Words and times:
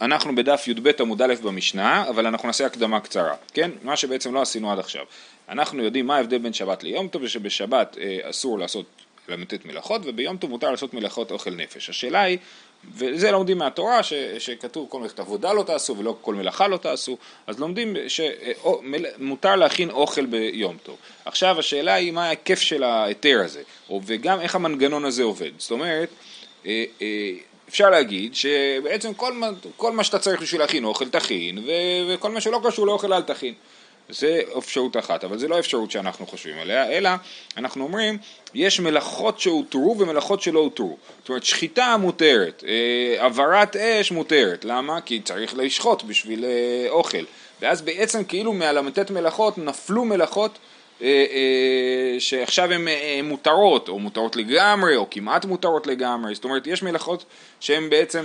אנחנו 0.00 0.34
בדף 0.34 0.68
י"ב 0.68 0.90
עמוד 1.00 1.22
א' 1.22 1.34
במשנה, 1.42 2.08
אבל 2.08 2.26
אנחנו 2.26 2.48
נעשה 2.48 2.66
הקדמה 2.66 3.00
קצרה, 3.00 3.34
כן? 3.54 3.70
מה 3.82 3.96
שבעצם 3.96 4.34
לא 4.34 4.42
עשינו 4.42 4.72
עד 4.72 4.78
עכשיו. 4.78 5.04
אנחנו 5.48 5.82
יודעים 5.82 6.06
מה 6.06 6.16
ההבדל 6.16 6.38
בין 6.38 6.52
שבת 6.52 6.82
ליום 6.82 7.08
טוב, 7.08 7.22
ושבשבת 7.22 7.96
אה, 8.00 8.18
אסור 8.30 8.58
לעשות 8.58 8.86
ל"ט 9.28 9.64
מלאכות, 9.64 10.02
וביום 10.04 10.36
טוב 10.36 10.50
מותר 10.50 10.70
לעשות 10.70 10.94
מלאכות 10.94 11.30
אוכל 11.30 11.50
נפש. 11.50 11.90
השאלה 11.90 12.20
היא, 12.20 12.38
וזה 12.94 13.30
לומדים 13.30 13.58
מהתורה, 13.58 14.02
ש, 14.02 14.12
שכתוב 14.38 14.86
כל 14.88 15.00
מלאכת 15.00 15.20
עבודה 15.20 15.52
לא 15.52 15.62
תעשו 15.62 15.96
ולא 15.96 16.16
כל 16.20 16.34
מלאכה 16.34 16.68
לא 16.68 16.76
תעשו, 16.76 17.16
אז 17.46 17.58
לומדים 17.58 17.96
שמותר 18.08 19.56
להכין 19.56 19.90
אוכל 19.90 20.26
ביום 20.26 20.76
טוב. 20.82 20.96
עכשיו 21.24 21.58
השאלה 21.58 21.94
היא 21.94 22.12
מה 22.12 22.26
ההיקף 22.26 22.60
של 22.60 22.82
ההיתר 22.82 23.40
הזה, 23.44 23.62
וגם 24.06 24.40
איך 24.40 24.54
המנגנון 24.54 25.04
הזה 25.04 25.22
עובד. 25.22 25.50
זאת 25.58 25.70
אומרת, 25.70 26.08
אה, 26.66 26.84
אה, 27.02 27.32
אפשר 27.68 27.90
להגיד 27.90 28.34
שבעצם 28.34 29.14
כל 29.14 29.32
מה, 29.32 29.50
כל 29.76 29.92
מה 29.92 30.04
שאתה 30.04 30.18
צריך 30.18 30.42
בשביל 30.42 30.60
להכין 30.60 30.84
אוכל 30.84 31.08
תכין, 31.08 31.58
ו, 31.58 31.70
וכל 32.08 32.30
מה 32.30 32.40
שלא 32.40 32.60
קשור 32.64 32.86
לאוכל 32.86 33.12
אל 33.12 33.22
תכין. 33.22 33.54
זה 34.08 34.40
אפשרות 34.58 34.96
אחת, 34.96 35.24
אבל 35.24 35.38
זה 35.38 35.48
לא 35.48 35.58
אפשרות 35.58 35.90
שאנחנו 35.90 36.26
חושבים 36.26 36.58
עליה, 36.58 36.90
אלא 36.90 37.10
אנחנו 37.56 37.84
אומרים, 37.84 38.18
יש 38.54 38.80
מלאכות 38.80 39.40
שהותרו 39.40 39.96
ומלאכות 39.98 40.42
שלא 40.42 40.60
הותרו. 40.60 40.96
זאת 41.20 41.28
אומרת, 41.28 41.44
שחיטה 41.44 41.96
מותרת, 41.96 42.64
אה, 42.66 43.22
העברת 43.22 43.76
אש 43.76 44.12
מותרת. 44.12 44.64
למה? 44.64 45.00
כי 45.00 45.20
צריך 45.20 45.54
לשחוט 45.56 46.02
בשביל 46.02 46.44
אה, 46.44 46.86
אוכל. 46.90 47.24
ואז 47.60 47.82
בעצם 47.82 48.24
כאילו 48.24 48.52
מהל"ט 48.52 49.10
מלאכות 49.10 49.58
נפלו 49.58 50.04
מלאכות 50.04 50.50
אה, 50.50 50.56
אה, 50.58 50.75
שעכשיו 52.18 52.72
הן 52.72 52.88
אה, 52.88 53.20
מותרות, 53.22 53.88
או 53.88 53.98
מותרות 53.98 54.36
לגמרי, 54.36 54.96
או 54.96 55.10
כמעט 55.10 55.44
מותרות 55.44 55.86
לגמרי, 55.86 56.34
זאת 56.34 56.44
אומרת 56.44 56.66
יש 56.66 56.82
מלאכות 56.82 57.24
שהן 57.60 57.90
בעצם 57.90 58.24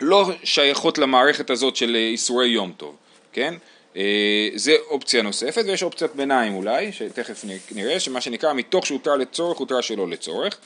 לא 0.00 0.30
שייכות 0.44 0.98
למערכת 0.98 1.50
הזאת 1.50 1.76
של 1.76 1.96
איסורי 1.96 2.48
יום 2.48 2.72
טוב, 2.76 2.96
כן? 3.32 3.54
זה 4.54 4.76
אופציה 4.88 5.22
נוספת, 5.22 5.62
ויש 5.66 5.82
אופציית 5.82 6.14
ביניים 6.14 6.54
אולי, 6.54 6.92
שתכף 6.92 7.44
נראה, 7.72 8.00
שמה 8.00 8.20
שנקרא 8.20 8.52
מתוך 8.52 8.86
שהותר 8.86 9.16
לצורך, 9.16 9.58
הותר 9.58 9.80
שלא 9.80 10.08
לצורך, 10.08 10.58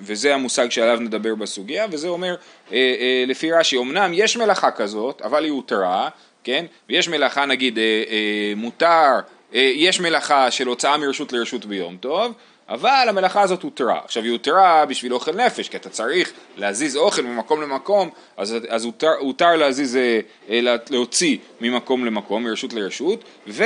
וזה 0.00 0.34
המושג 0.34 0.70
שעליו 0.70 1.00
נדבר 1.00 1.34
בסוגיה, 1.34 1.86
וזה 1.90 2.08
אומר, 2.08 2.34
לפי 3.26 3.52
רש"י, 3.52 3.78
אמנם 3.78 4.10
יש 4.14 4.36
מלאכה 4.36 4.70
כזאת, 4.70 5.22
אבל 5.22 5.44
היא 5.44 5.52
הותרה, 5.52 6.08
כן? 6.44 6.66
ויש 6.88 7.08
מלאכה 7.08 7.46
נגיד 7.46 7.78
מותר 8.56 8.86
אה, 8.86 9.20
יש 9.52 10.00
מלאכה 10.00 10.50
של 10.50 10.66
הוצאה 10.66 10.96
מרשות 10.96 11.32
לרשות 11.32 11.66
ביום 11.66 11.96
טוב, 11.96 12.32
אבל 12.68 13.06
המלאכה 13.08 13.42
הזאת 13.42 13.62
הותרה. 13.62 14.00
עכשיו 14.04 14.22
היא 14.22 14.32
הותרה 14.32 14.86
בשביל 14.86 15.14
אוכל 15.14 15.32
נפש, 15.32 15.68
כי 15.68 15.76
אתה 15.76 15.88
צריך 15.88 16.32
להזיז 16.56 16.96
אוכל 16.96 17.22
ממקום 17.22 17.62
למקום, 17.62 18.10
אז, 18.36 18.56
אז 18.68 18.84
הותר, 18.84 19.12
הותר 19.18 19.56
להזיז, 19.56 19.96
אה, 19.96 20.20
אה, 20.50 20.76
להוציא 20.90 21.36
ממקום 21.60 22.04
למקום, 22.04 22.44
מרשות 22.44 22.72
לרשות, 22.72 23.24
ו, 23.46 23.64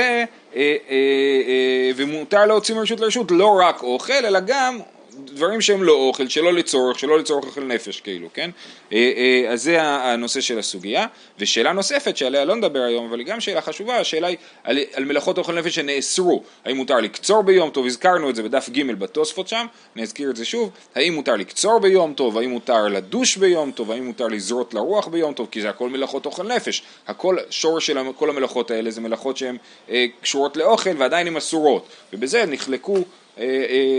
ומותר 1.95 2.45
להוציא 2.45 2.75
מרשות 2.75 2.99
לרשות 2.99 3.31
לא 3.31 3.59
רק 3.67 3.83
אוכל, 3.83 4.13
אלא 4.13 4.39
גם 4.39 4.79
דברים 5.25 5.61
שהם 5.61 5.83
לא 5.83 5.93
אוכל, 5.93 6.27
שלא 6.27 6.53
לצורך, 6.53 6.99
שלא 6.99 7.19
לצורך 7.19 7.45
אוכל 7.45 7.63
נפש 7.63 8.01
כאילו, 8.01 8.29
כן? 8.33 8.49
אה, 8.93 9.11
אה, 9.17 9.51
אז 9.51 9.63
זה 9.63 9.81
הנושא 9.81 10.41
של 10.41 10.59
הסוגיה. 10.59 11.05
ושאלה 11.39 11.73
נוספת 11.73 12.17
שעליה 12.17 12.45
לא 12.45 12.55
נדבר 12.55 12.79
היום, 12.79 13.05
אבל 13.05 13.19
היא 13.19 13.27
גם 13.27 13.39
שאלה 13.39 13.61
חשובה, 13.61 13.97
השאלה 13.99 14.27
היא 14.27 14.37
על, 14.63 14.79
על 14.93 15.05
מלאכות 15.05 15.37
אוכל 15.37 15.59
נפש 15.59 15.75
שנאסרו. 15.75 16.43
האם 16.65 16.75
מותר 16.75 16.97
לקצור 16.99 17.41
ביום 17.41 17.69
טוב, 17.69 17.85
הזכרנו 17.85 18.29
את 18.29 18.35
זה 18.35 18.43
בדף 18.43 18.69
ג' 18.69 18.91
בתוספות 18.91 19.47
שם, 19.47 19.65
אני 19.95 20.03
אזכיר 20.03 20.29
את 20.29 20.35
זה 20.35 20.45
שוב. 20.45 20.69
האם 20.95 21.13
מותר 21.13 21.35
לקצור 21.35 21.79
ביום 21.79 22.13
טוב, 22.13 22.37
האם 22.37 22.49
מותר 22.49 22.87
לדוש 22.87 23.37
ביום 23.37 23.71
טוב, 23.71 23.91
האם 23.91 24.05
מותר 24.05 24.27
לזרות 24.27 24.73
לרוח 24.73 25.07
ביום 25.07 25.33
טוב, 25.33 25.47
כי 25.51 25.61
זה 25.61 25.69
הכל 25.69 25.89
מלאכות 25.89 26.25
אוכל 26.25 26.43
נפש. 26.43 26.83
הכל, 27.07 27.37
שור 27.49 27.79
של 27.79 27.97
כל 28.15 28.29
המלאכות 28.29 28.71
האלה 28.71 28.91
זה 28.91 29.01
מלאכות 29.01 29.37
שהן 29.37 29.57
אה, 29.89 30.05
קשורות 30.21 30.57
לאוכל 30.57 30.89
ועדיין 30.97 31.27
הן 31.27 31.37
אסורות. 31.37 31.87
ובזה 32.13 32.45
נחלקו 32.45 32.97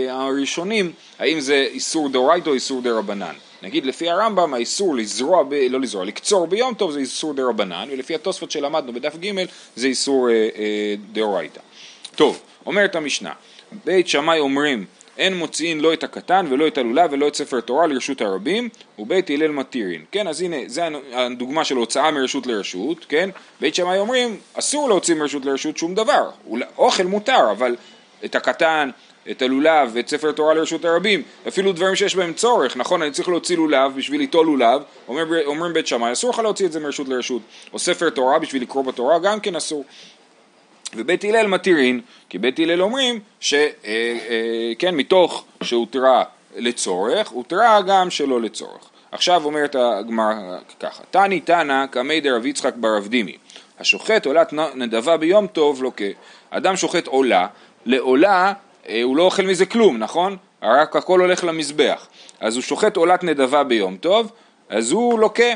הראשונים, 0.09 0.91
האם 1.19 1.39
זה 1.39 1.67
איסור 1.71 2.09
דאורייתא 2.09 2.49
או 2.49 2.53
איסור 2.53 2.81
דרבנן. 2.81 3.35
נגיד 3.63 3.85
לפי 3.85 4.09
הרמב"ם 4.09 4.53
האיסור 4.53 4.95
לזרוע, 4.95 5.43
ב, 5.43 5.53
לא 5.53 5.81
לזרוע, 5.81 6.05
לקצור 6.05 6.47
ביום 6.47 6.73
טוב 6.73 6.91
זה 6.91 6.99
איסור 6.99 7.33
דרבנן, 7.33 7.87
ולפי 7.91 8.15
התוספות 8.15 8.51
שלמדנו 8.51 8.93
בדף 8.93 9.15
ג' 9.15 9.45
זה 9.75 9.87
איסור 9.87 10.29
אה, 10.29 10.33
אה, 10.33 10.95
דאורייתא. 11.11 11.61
טוב, 12.15 12.41
אומרת 12.65 12.95
המשנה, 12.95 13.31
בית 13.85 14.07
שמאי 14.07 14.39
אומרים 14.39 14.85
אין 15.17 15.37
מוציאין 15.37 15.79
לא 15.79 15.93
את 15.93 16.03
הקטן 16.03 16.45
ולא 16.49 16.67
את 16.67 16.77
הלולב 16.77 17.09
ולא 17.13 17.27
את 17.27 17.35
ספר 17.35 17.59
תורה 17.61 17.87
לרשות 17.87 18.21
הרבים 18.21 18.69
ובית 18.99 19.29
הלל 19.29 19.51
מתירין. 19.51 20.01
כן, 20.11 20.27
אז 20.27 20.41
הנה, 20.41 20.57
זה 20.67 20.87
הדוגמה 21.13 21.65
של 21.65 21.75
הוצאה 21.75 22.11
מרשות 22.11 22.47
לרשות, 22.47 23.05
כן? 23.09 23.29
בית 23.61 23.75
שמאי 23.75 23.97
אומרים, 23.97 24.37
אסור 24.53 24.89
להוציא 24.89 25.15
מרשות 25.15 25.45
לרשות 25.45 25.77
שום 25.77 25.95
דבר. 25.95 26.29
אוכל 26.77 27.03
מותר, 27.03 27.51
אבל 27.51 27.75
את 28.25 28.35
הקטן, 28.35 28.89
את 29.31 29.41
הלולב 29.41 29.89
ואת 29.93 30.07
ספר 30.07 30.31
תורה 30.31 30.53
לרשות 30.53 30.85
הרבים, 30.85 31.21
אפילו 31.47 31.73
דברים 31.73 31.95
שיש 31.95 32.15
בהם 32.15 32.33
צורך, 32.33 32.77
נכון, 32.77 33.01
אני 33.01 33.11
צריך 33.11 33.29
להוציא 33.29 33.57
לולב 33.57 33.95
בשביל 33.95 34.21
ליטול 34.21 34.45
לולב, 34.45 34.81
אומר, 35.07 35.45
אומרים 35.45 35.73
בית 35.73 35.87
שמאי, 35.87 36.11
אסור 36.11 36.29
לך 36.29 36.39
להוציא 36.39 36.65
את 36.65 36.71
זה 36.71 36.79
מרשות 36.79 37.07
לרשות, 37.07 37.41
או 37.73 37.79
ספר 37.79 38.09
תורה 38.09 38.39
בשביל 38.39 38.61
לקרוא 38.61 38.83
בתורה, 38.83 39.19
גם 39.19 39.39
כן 39.39 39.55
אסור. 39.55 39.85
ובית 40.95 41.23
הלל 41.23 41.47
מתירין, 41.47 42.01
כי 42.29 42.37
בית 42.37 42.59
הלל 42.59 42.81
אומרים 42.81 43.19
שכן, 43.39 43.65
אה, 43.85 44.85
אה, 44.85 44.91
מתוך 44.91 45.45
שהותרה 45.63 46.23
לצורך, 46.55 47.29
הותרה 47.29 47.81
גם 47.81 48.09
שלא 48.09 48.41
לצורך. 48.41 48.89
עכשיו 49.11 49.45
אומרת 49.45 49.75
הגמרא 49.79 50.33
ככה, 50.79 51.03
תני 51.11 51.39
תנא 51.39 51.85
קמי 51.85 52.21
דרב 52.21 52.45
יצחק 52.45 52.73
ברב 52.75 53.07
דימי, 53.07 53.37
השוחט 53.79 54.25
עולת 54.25 54.53
נדבה 54.53 55.17
ביום 55.17 55.47
טוב 55.47 55.83
לוקה. 55.83 56.05
אדם 56.49 56.75
שוחט 56.75 57.07
עולה, 57.07 57.47
לעולה 57.85 58.53
הוא 59.03 59.17
לא 59.17 59.23
אוכל 59.23 59.43
מזה 59.43 59.65
כלום, 59.65 59.97
נכון? 59.97 60.37
רק 60.63 60.95
הכל 60.95 61.19
הולך 61.19 61.43
למזבח. 61.43 62.07
אז 62.39 62.55
הוא 62.55 62.63
שוחט 62.63 62.97
עולת 62.97 63.23
נדבה 63.23 63.63
ביום 63.63 63.97
טוב, 63.97 64.31
אז 64.69 64.91
הוא 64.91 65.19
לוקה, 65.19 65.53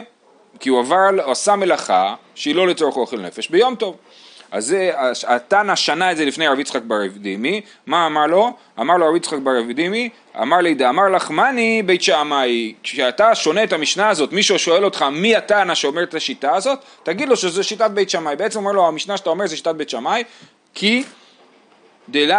כי 0.59 0.69
הוא 0.69 0.79
עבר, 0.79 1.31
עשה 1.31 1.55
מלאכה 1.55 2.15
שהיא 2.35 2.55
לא 2.55 2.67
לצורך 2.67 2.97
אוכל 2.97 3.19
נפש 3.19 3.49
ביום 3.49 3.75
טוב. 3.75 3.97
אז 4.51 4.75
התנא 5.27 5.75
שנה 5.75 6.11
את 6.11 6.17
זה 6.17 6.25
לפני 6.25 6.47
רב 6.47 6.59
יצחק 6.59 6.81
בר 6.81 7.07
דימי, 7.15 7.61
מה 7.85 8.07
אמר 8.07 8.27
לו? 8.27 8.53
אמר 8.79 8.97
לו 8.97 9.09
רב 9.09 9.15
יצחק 9.15 9.37
בר 9.37 9.61
דימי, 9.75 10.09
אמר 10.41 10.57
לי 10.57 10.73
דאמר 10.73 11.09
לך 11.09 11.31
מאני 11.31 11.83
בית 11.85 12.01
שעמאי, 12.01 12.73
כשאתה 12.83 13.35
שונה 13.35 13.63
את 13.63 13.73
המשנה 13.73 14.09
הזאת, 14.09 14.33
מישהו 14.33 14.59
שואל 14.59 14.85
אותך 14.85 15.01
מי 15.11 15.35
התנא 15.35 15.75
שאומר 15.75 16.03
את 16.03 16.13
השיטה 16.13 16.55
הזאת, 16.55 16.79
תגיד 17.03 17.29
לו 17.29 17.35
שזו 17.35 17.63
שיטת 17.63 17.91
בית 17.91 18.09
שמאי, 18.09 18.35
בעצם 18.35 18.59
אומר 18.59 18.71
לו 18.71 18.87
המשנה 18.87 19.17
שאתה 19.17 19.29
אומר 19.29 19.47
זה 19.47 19.55
שיטת 19.55 19.75
בית 19.75 19.89
שמאי, 19.89 20.23
כי 20.73 21.03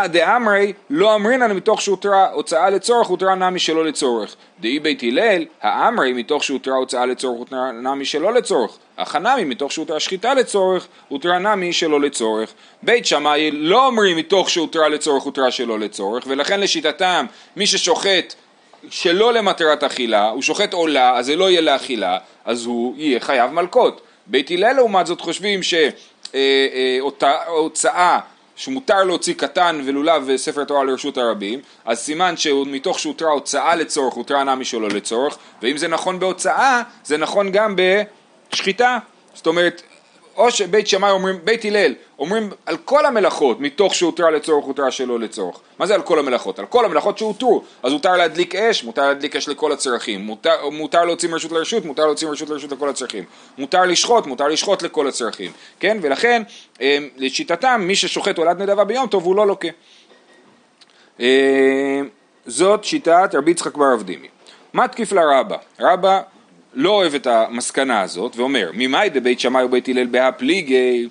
דאמרי 0.06 0.72
לא 0.90 1.14
אמרינן 1.14 1.52
מתוך 1.52 1.82
שהותרה 1.82 2.30
הוצאה 2.32 2.70
לצורך 2.70 3.08
הותרה 3.08 3.34
נמי 3.34 3.58
שלא 3.58 3.84
לצורך. 3.84 4.36
דאי 4.60 4.78
בית 4.78 5.02
הלל 5.02 5.44
האמרי 5.62 6.12
מתוך 6.12 6.44
שהותרה 6.44 6.74
הוצאה 6.74 7.06
לצורך 7.06 7.38
הותרה 7.38 7.72
נמי 7.72 8.04
שלא 8.04 8.32
לצורך. 8.32 8.78
החנמי 8.98 9.44
מתוך 9.44 9.72
שהותרה 9.72 10.00
שחיטה 10.00 10.34
לצורך 10.34 10.86
הותרה 11.08 11.38
נמי 11.38 11.72
שלא 11.72 12.00
לצורך. 12.00 12.52
בית 12.82 13.06
שמאי 13.06 13.50
לא 13.50 13.86
אומרים 13.86 14.16
מתוך 14.16 14.50
שהותרה 14.50 14.88
לצורך 14.88 15.22
הותרה 15.22 15.50
שלא 15.50 15.78
לצורך 15.78 16.24
ולכן 16.26 16.60
לשיטתם 16.60 17.26
מי 17.56 17.66
ששוחט 17.66 18.34
שלא 18.90 19.32
למטרת 19.32 19.84
אכילה, 19.84 20.28
הוא 20.28 20.42
שוחט 20.42 20.72
עולה 20.72 21.16
אז 21.16 21.26
זה 21.26 21.36
לא 21.36 21.50
יהיה 21.50 21.60
לאכילה 21.60 22.18
אז 22.44 22.64
הוא 22.64 22.94
יהיה 22.96 23.20
חייב 23.20 23.50
מלקות. 23.50 24.00
בית 24.26 24.50
הלל 24.50 24.72
לעומת 24.72 25.06
זאת 25.06 25.20
חושבים 25.20 25.60
שהוצאה 26.32 28.18
שמותר 28.60 29.04
להוציא 29.04 29.34
קטן 29.34 29.80
ולולב 29.84 30.22
וספר 30.26 30.64
תורה 30.64 30.84
לרשות 30.84 31.18
הרבים, 31.18 31.60
אז 31.84 31.98
סימן 31.98 32.36
שמתוך 32.36 32.98
שהותרה 32.98 33.30
הוצאה 33.30 33.76
לצורך, 33.76 34.14
הותרה 34.14 34.44
נמי 34.44 34.64
שלא 34.64 34.88
לצורך, 34.88 35.36
ואם 35.62 35.76
זה 35.76 35.88
נכון 35.88 36.18
בהוצאה, 36.18 36.82
זה 37.04 37.16
נכון 37.16 37.52
גם 37.52 37.76
בשחיטה. 37.76 38.98
זאת 39.34 39.46
אומרת, 39.46 39.82
או 40.40 40.50
שבית 40.50 40.86
שמאי 40.86 41.10
אומרים, 41.10 41.38
בית 41.44 41.64
הלל, 41.64 41.94
אומרים 42.18 42.50
על 42.66 42.76
כל 42.76 43.06
המלאכות 43.06 43.60
מתוך 43.60 43.94
שהותרה 43.94 44.30
לצורך, 44.30 44.64
הותרה 44.64 44.90
שלא 44.90 45.20
לצורך. 45.20 45.60
מה 45.78 45.86
זה 45.86 45.94
על 45.94 46.02
כל 46.02 46.18
המלאכות? 46.18 46.58
על 46.58 46.66
כל 46.66 46.84
המלאכות 46.84 47.18
שהותרו. 47.18 47.62
אז 47.82 47.92
מותר 47.92 48.16
להדליק 48.16 48.54
אש, 48.54 48.84
מותר 48.84 49.02
להדליק 49.08 49.36
אש 49.36 49.48
לכל 49.48 49.72
הצרכים. 49.72 50.20
מותר, 50.20 50.68
מותר 50.68 51.04
להוציא 51.04 51.28
מרשות 51.28 51.52
לרשות, 51.52 51.84
מותר 51.84 52.06
להוציא 52.06 52.28
מרשות 52.28 52.50
לרשות 52.50 52.72
לכל 52.72 52.88
הצרכים. 52.88 53.24
מותר 53.58 53.84
לשחוט, 53.84 54.26
מותר 54.26 54.48
לשחוט 54.48 54.82
לכל 54.82 55.08
הצרכים. 55.08 55.52
כן? 55.80 55.98
ולכן, 56.02 56.42
אמ, 56.80 57.08
לשיטתם, 57.16 57.80
מי 57.86 57.96
ששוחט 57.96 58.38
הולד 58.38 58.62
נדבה 58.62 58.84
ביום 58.84 59.06
טוב 59.06 59.24
הוא 59.24 59.36
לא 59.36 59.46
לוקה. 59.46 59.68
אמ, 61.20 61.26
זאת 62.46 62.84
שיטת 62.84 63.34
רבי 63.34 63.50
יצחק 63.50 63.76
בר 63.76 63.94
אבדימי. 63.94 64.28
מה 64.72 64.88
תקיף 64.88 65.12
לרבה? 65.12 65.56
רבה 65.80 66.20
לא 66.74 66.90
אוהב 66.90 67.14
את 67.14 67.26
המסקנה 67.26 68.00
הזאת 68.00 68.36
ואומר 68.36 68.70
ממאי 68.74 69.08
דבית 69.08 69.40
שמאי 69.40 69.64
ובית 69.64 69.88
הלל 69.88 70.06
בהפליגי 70.06 71.08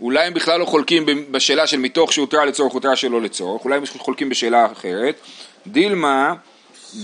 אולי 0.00 0.26
הם 0.26 0.34
בכלל 0.34 0.60
לא 0.60 0.64
חולקים 0.64 1.06
בשאלה 1.30 1.66
של 1.66 1.78
מתוך 1.78 2.12
שהותרה 2.12 2.44
לצורך 2.44 2.72
הותרה 2.72 2.96
שלא 2.96 3.22
לצורך 3.22 3.64
אולי 3.64 3.76
הם 3.76 3.84
חולקים 3.98 4.28
בשאלה 4.28 4.66
אחרת 4.72 5.14
דילמה 5.66 6.34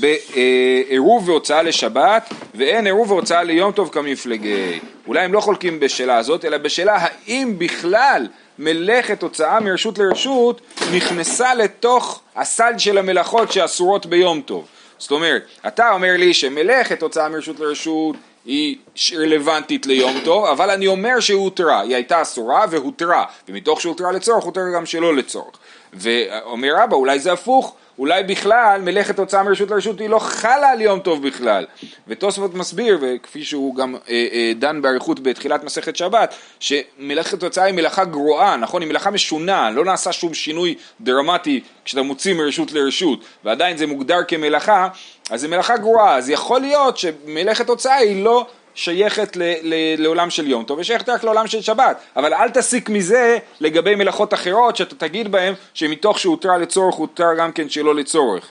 בעירוב 0.00 1.28
והוצאה 1.28 1.62
לשבת 1.62 2.32
ואין 2.54 2.86
עירוב 2.86 3.10
והוצאה 3.10 3.42
ליום 3.42 3.72
טוב 3.72 3.88
כמפלגי. 3.92 4.80
אולי 5.06 5.20
הם 5.20 5.32
לא 5.32 5.40
חולקים 5.40 5.80
בשאלה 5.80 6.16
הזאת, 6.16 6.44
אלא 6.44 6.58
בשאלה 6.58 6.98
האם 7.00 7.54
בכלל 7.58 8.26
מלאכת 8.58 9.22
הוצאה 9.22 9.60
מרשות 9.60 9.98
לרשות 9.98 10.60
נכנסה 10.94 11.54
לתוך 11.54 12.20
הסד 12.36 12.74
של 12.78 12.98
המלאכות 12.98 13.52
שאסורות 13.52 14.06
ביום 14.06 14.40
טוב. 14.40 14.66
זאת 15.02 15.10
אומרת, 15.10 15.42
אתה 15.66 15.90
אומר 15.90 16.14
לי 16.18 16.34
שמלאכת 16.34 17.02
הוצאה 17.02 17.28
מרשות 17.28 17.60
לרשות 17.60 18.16
היא 18.44 18.76
רלוונטית 19.16 19.86
ליום 19.86 20.20
טוב, 20.24 20.44
אבל 20.44 20.70
אני 20.70 20.86
אומר 20.86 21.20
שהותרה, 21.20 21.80
היא 21.80 21.94
הייתה 21.94 22.22
אסורה 22.22 22.64
והותרה, 22.70 23.24
ומתוך 23.48 23.80
שהותרה 23.80 24.12
לצורך, 24.12 24.44
הותרה 24.44 24.64
גם 24.74 24.86
שלא 24.86 25.16
לצורך. 25.16 25.56
ואומר 25.92 26.74
רבא, 26.76 26.96
אולי 26.96 27.18
זה 27.18 27.32
הפוך, 27.32 27.74
אולי 28.02 28.22
בכלל 28.22 28.80
מלאכת 28.84 29.18
הוצאה 29.18 29.42
מרשות 29.42 29.70
לרשות 29.70 30.00
היא 30.00 30.08
לא 30.08 30.18
חלה 30.18 30.70
על 30.70 30.80
יום 30.80 31.00
טוב 31.00 31.26
בכלל. 31.26 31.66
ותוספות 32.08 32.54
מסביר, 32.54 32.98
וכפי 33.00 33.44
שהוא 33.44 33.74
גם 33.74 33.94
אה, 33.94 34.26
אה, 34.32 34.52
דן 34.56 34.82
באריכות 34.82 35.20
בתחילת 35.20 35.64
מסכת 35.64 35.96
שבת, 35.96 36.34
שמלאכת 36.60 37.42
הוצאה 37.42 37.64
היא 37.64 37.74
מלאכה 37.74 38.04
גרועה, 38.04 38.56
נכון? 38.56 38.82
היא 38.82 38.88
מלאכה 38.88 39.10
משונה, 39.10 39.70
לא 39.70 39.84
נעשה 39.84 40.12
שום 40.12 40.34
שינוי 40.34 40.74
דרמטי 41.00 41.60
כשאתה 41.84 42.02
מוציא 42.02 42.34
מרשות 42.34 42.72
לרשות, 42.72 43.24
ועדיין 43.44 43.76
זה 43.76 43.86
מוגדר 43.86 44.18
כמלאכה, 44.28 44.88
אז 45.30 45.40
זה 45.40 45.48
מלאכה 45.48 45.76
גרועה, 45.76 46.16
אז 46.16 46.30
יכול 46.30 46.60
להיות 46.60 46.98
שמלאכת 46.98 47.68
הוצאה 47.68 47.94
היא 47.94 48.24
לא 48.24 48.46
שייכת 48.74 49.36
ל, 49.36 49.42
ל, 49.62 49.74
לעולם 50.02 50.30
של 50.30 50.48
יום 50.48 50.64
טוב 50.64 50.78
ושייכת 50.78 51.08
רק 51.08 51.24
לעולם 51.24 51.46
של 51.46 51.60
שבת, 51.60 52.00
אבל 52.16 52.34
אל 52.34 52.50
תסיק 52.50 52.88
מזה 52.88 53.38
לגבי 53.60 53.94
מלאכות 53.94 54.34
אחרות 54.34 54.76
שאתה 54.76 54.94
תגיד 54.94 55.32
בהן 55.32 55.54
שמתוך 55.74 56.18
שהותרה 56.18 56.58
לצורך 56.58 56.94
הותר 56.94 57.28
גם 57.38 57.52
כן 57.52 57.68
שלא 57.68 57.94
לצורך. 57.94 58.50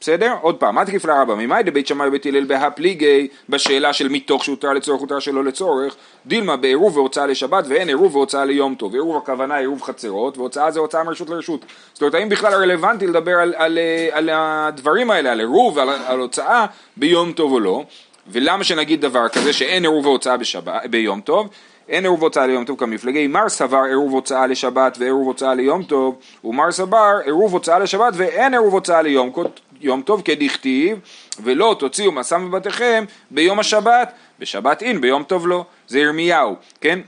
בסדר? 0.00 0.34
עוד 0.40 0.56
פעם, 0.56 0.74
מה 0.74 0.84
תקיף 0.84 1.04
לרבה? 1.04 1.34
ממאי 1.34 1.62
דבית 1.62 1.86
שמאי 1.86 2.08
ובית 2.08 2.26
הלל 2.26 2.44
בהפליגי 2.44 3.28
בשאלה 3.48 3.92
של 3.92 4.08
מתוך 4.08 4.44
שהותר 4.44 4.72
לצורך 4.72 5.00
הותר 5.00 5.18
שלא 5.18 5.44
לצורך 5.44 5.96
דילמה 6.26 6.56
בעירוב 6.56 6.96
והוצאה 6.96 7.26
לשבת 7.26 7.64
ואין 7.68 7.88
עירוב 7.88 8.16
והוצאה 8.16 8.44
ליום 8.44 8.74
טוב 8.74 8.94
עירוב 8.94 9.16
הכוונה 9.16 9.56
עירוב 9.56 9.82
חצרות 9.82 10.38
והוצאה 10.38 10.70
זה 10.70 10.80
הוצאה 10.80 11.04
מרשות 11.04 11.30
לרשות 11.30 11.64
זאת 11.92 12.02
אומרת 12.02 12.14
האם 12.14 12.28
בכלל 12.28 12.54
רלוונטי 12.54 13.06
לדבר 13.06 13.32
על, 13.32 13.54
על, 13.56 13.56
על, 13.56 13.78
על 14.12 14.30
הדברים 14.32 15.10
האלה 15.10 15.32
על 15.32 15.40
עירוב 15.40 15.76
ועל 15.76 15.88
על 15.88 16.20
הוצאה 16.20 16.66
ביום 16.96 17.32
טוב 17.32 17.52
או 17.52 17.60
לא 17.60 17.84
ולמה 18.32 18.64
שנגיד 18.64 19.00
דבר 19.00 19.28
כזה 19.28 19.52
שאין 19.52 19.82
עירוב 19.82 20.06
והוצאה 20.06 20.36
בשבת, 20.36 20.86
ביום 20.90 21.20
טוב? 21.20 21.48
אין 21.88 22.04
עירוב 22.04 22.22
הוצאה 22.22 22.46
ליום 22.46 22.64
טוב 22.64 22.78
כמפלגי, 22.78 23.26
מר 23.26 23.48
סבר 23.48 23.82
עירוב 23.88 24.12
הוצאה 24.12 24.46
לשבת 24.46 24.96
ועירוב 24.98 25.26
הוצאה 25.26 25.54
ליום 25.54 25.82
טוב, 25.82 26.18
ומר 26.44 26.72
סבר 26.72 27.18
עירוב 27.24 27.52
הוצאה 27.52 27.78
לשבת 27.78 28.12
ואין 28.16 28.54
עירוב 28.54 28.74
הוצאה 28.74 29.02
ליום 29.02 29.32
יום 29.80 30.02
טוב 30.02 30.22
כדכתיב, 30.24 30.98
ולא 31.42 31.76
תוציאו 31.78 32.12
מסע 32.12 32.38
מבתיכם 32.38 33.04
ביום 33.30 33.58
השבת, 33.58 34.12
בשבת 34.38 34.82
אין, 34.82 35.00
ביום 35.00 35.22
טוב 35.22 35.48
לא. 35.48 35.64
זה 35.88 35.98
ירמיהו, 35.98 36.54
כן? 36.80 36.98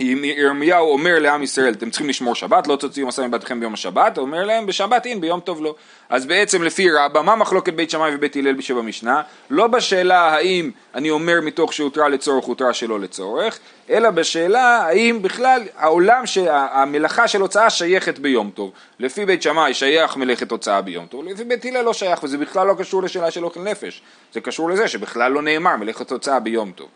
ירמיהו 0.00 0.92
אומר 0.92 1.18
לעם 1.18 1.42
ישראל, 1.42 1.72
אתם 1.72 1.90
צריכים 1.90 2.08
לשמור 2.08 2.34
שבת, 2.34 2.66
לא 2.66 2.76
תוציאו 2.76 3.06
מסע 3.06 3.26
מבתיכם 3.26 3.60
ביום 3.60 3.74
השבת, 3.74 4.16
הוא 4.18 4.26
אומר 4.26 4.44
להם 4.44 4.66
בשבת 4.66 5.06
אין, 5.06 5.20
ביום 5.20 5.40
טוב 5.40 5.62
לא. 5.62 5.74
אז 6.08 6.26
בעצם 6.26 6.62
לפי 6.62 6.90
רבא, 6.90 7.22
מה 7.22 7.36
מחלוקת 7.36 7.72
בית 7.72 7.90
שמאי 7.90 8.14
ובית 8.14 8.36
הלל 8.36 8.60
שבמשנה? 8.60 9.22
לא 9.50 9.66
בשאלה 9.66 10.20
האם 10.20 10.70
אני 10.94 11.10
אומר 11.10 11.40
מתוך 11.42 11.72
שהותרה 11.72 12.08
לצורך 12.08 12.44
הותרה 12.44 12.74
שלא 12.74 13.00
לצורך, 13.00 13.58
אלא 13.90 14.10
בשאלה 14.10 14.78
האם 14.78 15.22
בכלל 15.22 15.62
העולם, 15.76 16.24
המלאכה 16.50 17.28
של 17.28 17.40
הוצאה 17.40 17.70
שייכת 17.70 18.18
ביום 18.18 18.50
טוב. 18.54 18.72
לפי 18.98 19.26
בית 19.26 19.42
שמאי 19.42 19.74
שייך 19.74 20.16
מלאכת 20.16 20.50
הוצאה 20.50 20.82
ביום 20.82 21.06
טוב, 21.06 21.24
לפי 21.24 21.44
בית 21.44 21.64
הלל 21.64 21.82
לא 21.82 21.92
שייך, 21.92 22.22
וזה 22.22 22.38
בכלל 22.38 22.66
לא 22.66 22.74
קשור 22.78 23.02
לשאלה 23.02 23.30
של 23.30 23.44
אוכל 23.44 23.60
נפש, 23.60 24.02
זה 24.32 24.40
קשור 24.40 24.70
לזה 24.70 24.88
שבכלל 24.88 25.32
לא 25.32 25.42
נאמר 25.42 25.76
מלאכת 25.76 26.10
הוצאה 26.10 26.40
ביום 26.40 26.72
טוב. 26.72 26.88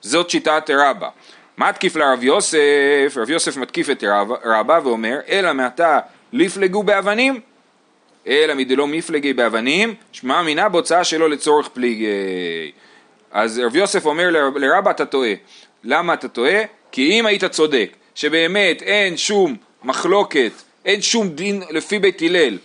זאת 0.00 0.30
שיטת 0.30 0.70
רבא. 0.70 1.08
מתקיף 1.60 1.96
לרב 1.96 2.22
יוסף, 2.22 3.14
רב 3.16 3.30
יוסף 3.30 3.56
מתקיף 3.56 3.90
את 3.90 4.04
רב, 4.04 4.28
רבא 4.44 4.80
ואומר, 4.84 5.18
אלא 5.28 5.52
מעתה 5.52 5.98
לפלגו 6.32 6.82
באבנים, 6.82 7.40
אלא 8.26 8.54
מדלא 8.54 8.86
מפלגי 8.86 9.32
באבנים, 9.32 9.94
שמע 10.12 10.42
מינה 10.42 10.68
בהוצאה 10.68 11.04
שלו 11.04 11.28
לצורך 11.28 11.68
פליגי. 11.68 12.06
אז 13.30 13.58
רב 13.58 13.76
יוסף 13.76 14.06
אומר 14.06 14.30
לרבא 14.54 14.90
אתה 14.90 15.06
טועה. 15.06 15.32
למה 15.84 16.14
אתה 16.14 16.28
טועה? 16.28 16.62
כי 16.92 17.10
אם 17.10 17.26
היית 17.26 17.44
צודק, 17.44 17.90
שבאמת 18.14 18.82
אין 18.82 19.16
שום 19.16 19.56
מחלוקת, 19.84 20.52
אין 20.84 21.02
שום 21.02 21.28
דין 21.28 21.62
לפי 21.70 21.98
בית 21.98 22.22
הלל, 22.22 22.58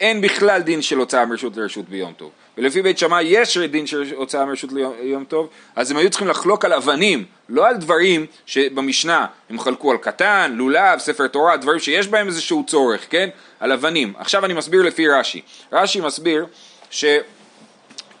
אין 0.00 0.20
בכלל 0.20 0.62
דין 0.62 0.82
של 0.82 0.98
הוצאה 0.98 1.26
מרשות 1.26 1.56
לרשות 1.56 1.88
ביום 1.88 2.12
טוב. 2.12 2.30
ולפי 2.60 2.82
בית 2.82 2.98
שמאי 2.98 3.24
יש 3.24 3.58
דין 3.58 3.86
של 3.86 4.12
הוצאה 4.14 4.44
מרשות 4.44 4.70
ליום 4.72 5.24
טוב, 5.24 5.48
אז 5.76 5.90
הם 5.90 5.96
היו 5.96 6.10
צריכים 6.10 6.28
לחלוק 6.28 6.64
על 6.64 6.72
אבנים, 6.72 7.24
לא 7.48 7.68
על 7.68 7.76
דברים 7.76 8.26
שבמשנה 8.46 9.26
הם 9.50 9.58
חלקו 9.58 9.90
על 9.90 9.96
קטן, 9.96 10.52
לולב, 10.56 10.98
ספר 10.98 11.26
תורה, 11.26 11.56
דברים 11.56 11.78
שיש 11.78 12.08
בהם 12.08 12.26
איזשהו 12.26 12.64
צורך, 12.66 13.06
כן? 13.10 13.28
על 13.60 13.72
אבנים. 13.72 14.12
עכשיו 14.18 14.44
אני 14.44 14.54
מסביר 14.54 14.82
לפי 14.82 15.08
רש"י. 15.08 15.42
רש"י 15.72 16.00
מסביר 16.00 16.46
שיש 16.90 17.22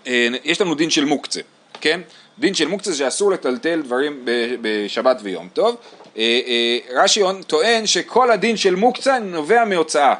אה, 0.06 0.28
לנו 0.60 0.74
דין 0.74 0.90
של 0.90 1.04
מוקצה, 1.04 1.40
כן? 1.80 2.00
דין 2.38 2.54
של 2.54 2.68
מוקצה 2.68 2.94
שאסור 2.94 3.30
לטלטל 3.30 3.82
דברים 3.82 4.24
בשבת 4.62 5.20
ויום 5.22 5.48
טוב. 5.52 5.76
אה, 6.16 6.40
אה, 6.46 7.02
רש"י 7.02 7.22
טוען 7.46 7.86
שכל 7.86 8.30
הדין 8.30 8.56
של 8.56 8.74
מוקצה 8.74 9.18
נובע 9.18 9.64
מהוצאה. 9.64 10.14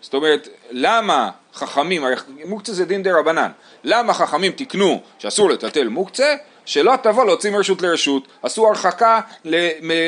זאת 0.00 0.14
אומרת, 0.14 0.48
למה 0.70 1.30
חכמים, 1.56 2.04
הרי 2.04 2.14
מוקצה 2.44 2.72
זה 2.72 2.84
דין 2.84 3.02
דה 3.02 3.18
רבנן, 3.18 3.50
למה 3.84 4.14
חכמים 4.14 4.52
תיקנו 4.52 5.00
שאסור 5.18 5.50
לטלטל 5.50 5.88
מוקצה? 5.88 6.34
שלא 6.64 6.92
תבוא 7.02 7.24
להוציא 7.24 7.50
מרשות 7.50 7.82
לרשות, 7.82 8.28
עשו 8.42 8.66
הרחקה 8.68 9.20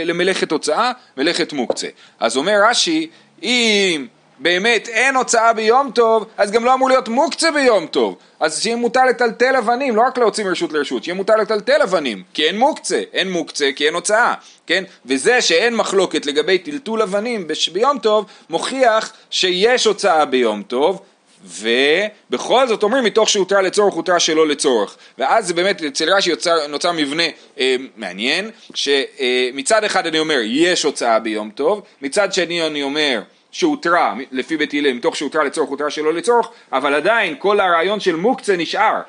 למלאכת 0.04 0.52
הוצאה, 0.52 0.92
מלאכת 1.16 1.52
מוקצה. 1.52 1.86
אז 2.20 2.36
אומר 2.36 2.60
רש"י, 2.68 3.10
אם 3.42 4.06
באמת 4.38 4.88
אין 4.88 5.16
הוצאה 5.16 5.52
ביום 5.52 5.90
טוב, 5.94 6.26
אז 6.36 6.50
גם 6.50 6.64
לא 6.64 6.74
אמור 6.74 6.88
להיות 6.88 7.08
מוקצה 7.08 7.50
ביום 7.50 7.86
טוב. 7.86 8.16
אז 8.40 8.62
שיהיה 8.62 8.76
מותר 8.76 9.04
לטלטל 9.04 9.56
אבנים, 9.56 9.96
לא 9.96 10.02
רק 10.02 10.18
להוציא 10.18 10.44
מרשות 10.44 10.72
לרשות, 10.72 11.04
שיהיה 11.04 11.14
מותר 11.14 11.36
לטלטל 11.36 11.82
אבנים, 11.82 12.22
כי 12.34 12.46
אין 12.46 12.58
מוקצה, 12.58 13.02
אין 13.12 13.30
מוקצה 13.30 13.70
כי 13.76 13.86
אין 13.86 13.94
הוצאה, 13.94 14.34
כן? 14.66 14.84
וזה 15.06 15.40
שאין 15.40 15.76
מחלוקת 15.76 16.26
לגבי 16.26 16.58
טלטול 16.58 17.02
אבנים 17.02 17.46
ביום 17.72 17.98
טוב, 17.98 18.26
מוכיח 18.50 19.12
שיש 19.30 19.84
הוצאה 19.84 20.24
ביום 20.24 20.62
טוב, 20.62 21.00
ובכל 21.44 22.68
זאת 22.68 22.82
אומרים 22.82 23.04
מתוך 23.04 23.28
שהותר 23.28 23.60
לצורך 23.60 23.94
הותר 23.94 24.18
שלא 24.18 24.48
לצורך. 24.48 24.96
ואז 25.18 25.46
זה 25.46 25.54
באמת 25.54 25.82
אצל 25.82 26.14
רש"י 26.14 26.30
נוצר 26.68 26.92
מבנה 26.92 27.22
אה, 27.58 27.76
מעניין 27.96 28.50
שמצד 28.74 29.84
אחד 29.84 30.06
אני 30.06 30.18
אומר 30.18 30.38
יש 30.44 30.82
הוצאה 30.82 31.18
ביום 31.18 31.50
טוב 31.50 31.82
מצד 32.02 32.32
שני 32.32 32.66
אני 32.66 32.82
אומר 32.82 33.20
שהותרה 33.50 34.14
לפי 34.32 34.56
בית 34.56 34.74
הלל 34.74 34.92
מתוך 34.92 35.16
שהותרה 35.16 35.44
לצורך 35.44 35.70
הותר 35.70 35.88
שלא 35.88 36.14
לצורך 36.14 36.48
אבל 36.72 36.94
עדיין 36.94 37.34
כל 37.38 37.60
הרעיון 37.60 38.00
של 38.00 38.16
מוקצה 38.16 38.56
נשאר 38.56 39.00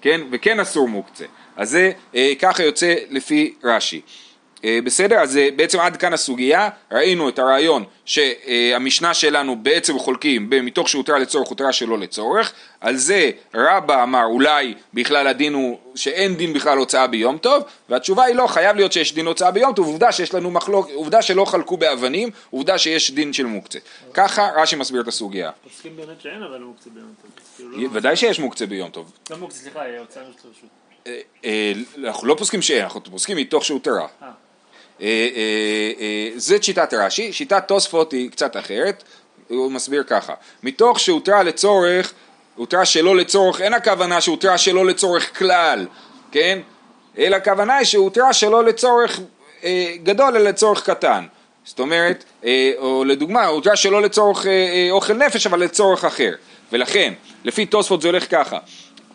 כן? 0.00 0.20
וכן 0.30 0.60
אסור 0.60 0.88
מוקצה. 0.88 1.24
אז 1.56 1.70
זה 1.70 1.92
אה, 2.14 2.32
ככה 2.38 2.62
יוצא 2.62 2.94
לפי 3.10 3.54
רש"י. 3.64 3.96
אה, 3.96 4.02
בסדר? 4.64 5.16
אז 5.20 5.36
אה, 5.36 5.48
בעצם 5.56 5.80
עד 5.80 5.96
כאן 5.96 6.12
הסוגיה, 6.12 6.68
ראינו 6.92 7.28
את 7.28 7.38
הרעיון 7.38 7.84
שהמשנה 8.04 9.14
שלנו 9.14 9.56
בעצם 9.62 9.98
חולקים 9.98 10.50
מתוך 10.62 10.88
שהותרה 10.88 11.18
לצורך 11.18 11.48
הותרה 11.48 11.72
שלא 11.72 11.98
לצורך, 11.98 12.52
על 12.80 12.96
זה 12.96 13.30
רבא 13.54 14.02
אמר 14.02 14.24
אולי 14.24 14.74
בכלל 14.94 15.26
הדין 15.26 15.54
הוא 15.54 15.78
שאין 15.94 16.34
דין 16.36 16.52
בכלל 16.52 16.78
הוצאה 16.78 17.06
ביום 17.06 17.38
טוב, 17.38 17.62
והתשובה 17.88 18.24
היא 18.24 18.34
לא, 18.34 18.46
חייב 18.46 18.76
להיות 18.76 18.92
שיש 18.92 19.14
דין 19.14 19.26
הוצאה 19.26 19.50
ביום 19.50 19.72
טוב, 19.74 19.86
עובדה 19.86 20.12
שיש 20.12 20.34
לנו 20.34 20.50
מחלוק, 20.50 20.88
עובדה 20.94 21.22
שלא 21.22 21.44
חלקו 21.44 21.76
באבנים, 21.76 22.30
עובדה 22.50 22.78
שיש 22.78 23.10
דין 23.10 23.32
של 23.32 23.46
מוקצה. 23.46 23.78
ככה 24.14 24.50
רש"י 24.56 24.76
מסביר 24.76 25.00
את 25.02 25.08
הסוגיה. 25.08 25.50
פוסקים 25.64 25.96
באמת 25.96 26.20
שאין 26.20 26.42
אבל 26.42 26.58
מוקצה 26.58 26.90
ביום 26.90 27.14
טוב. 27.22 27.30
כאילו 27.56 27.82
לא- 27.82 27.88
ודאי 27.92 28.16
שיש 28.16 28.40
מוקצה 28.40 28.66
ביום 28.66 28.90
טוב. 28.90 29.12
לא 29.30 29.36
מוקצה, 29.36 29.58
סליחה, 29.58 29.80
הוצאה. 29.98 30.22
אה, 31.44 31.72
אנחנו 32.04 32.26
לא 32.26 32.34
פוסקים 32.38 32.62
שאין, 32.62 32.82
אנחנו 32.82 33.00
פוסקים 33.04 33.36
מתוך 33.36 33.64
שהותרה. 33.64 34.06
אה, 35.00 35.06
אה, 35.06 35.92
אה, 36.00 36.30
זאת 36.36 36.64
שיטת 36.64 36.94
רש"י, 36.94 37.32
שיטת 37.32 37.68
תוספות 37.68 38.12
היא 38.12 38.30
קצת 38.30 38.56
אחרת, 38.56 39.04
הוא 39.48 39.72
מסביר 39.72 40.02
ככה, 40.02 40.34
מתוך 40.62 41.00
שהותרה 41.00 41.42
לצורך, 41.42 42.12
הותרה 42.54 42.84
שלא 42.84 43.16
לצורך, 43.16 43.60
אין 43.60 43.74
הכוונה 43.74 44.20
שהותרה 44.20 44.58
שלא 44.58 44.86
לצורך 44.86 45.38
כלל, 45.38 45.86
כן? 46.32 46.58
אלא 47.18 47.36
הכוונה 47.36 47.76
היא 47.76 47.86
שהותרה 47.86 48.32
שלא 48.32 48.64
לצורך 48.64 49.20
גדול 50.02 50.36
אלא 50.36 50.48
לצורך 50.48 50.90
קטן. 50.90 51.24
זאת 51.64 51.80
אומרת, 51.80 52.24
או 52.78 53.04
לדוגמה, 53.04 53.46
הותרה 53.46 53.76
שלא 53.76 54.02
לצורך 54.02 54.46
אוכל 54.90 55.12
נפש 55.12 55.46
אבל 55.46 55.60
לצורך 55.60 56.04
אחר. 56.04 56.32
ולכן, 56.72 57.12
לפי 57.44 57.66
תוספות 57.66 58.02
זה 58.02 58.08
הולך 58.08 58.30
ככה, 58.30 58.58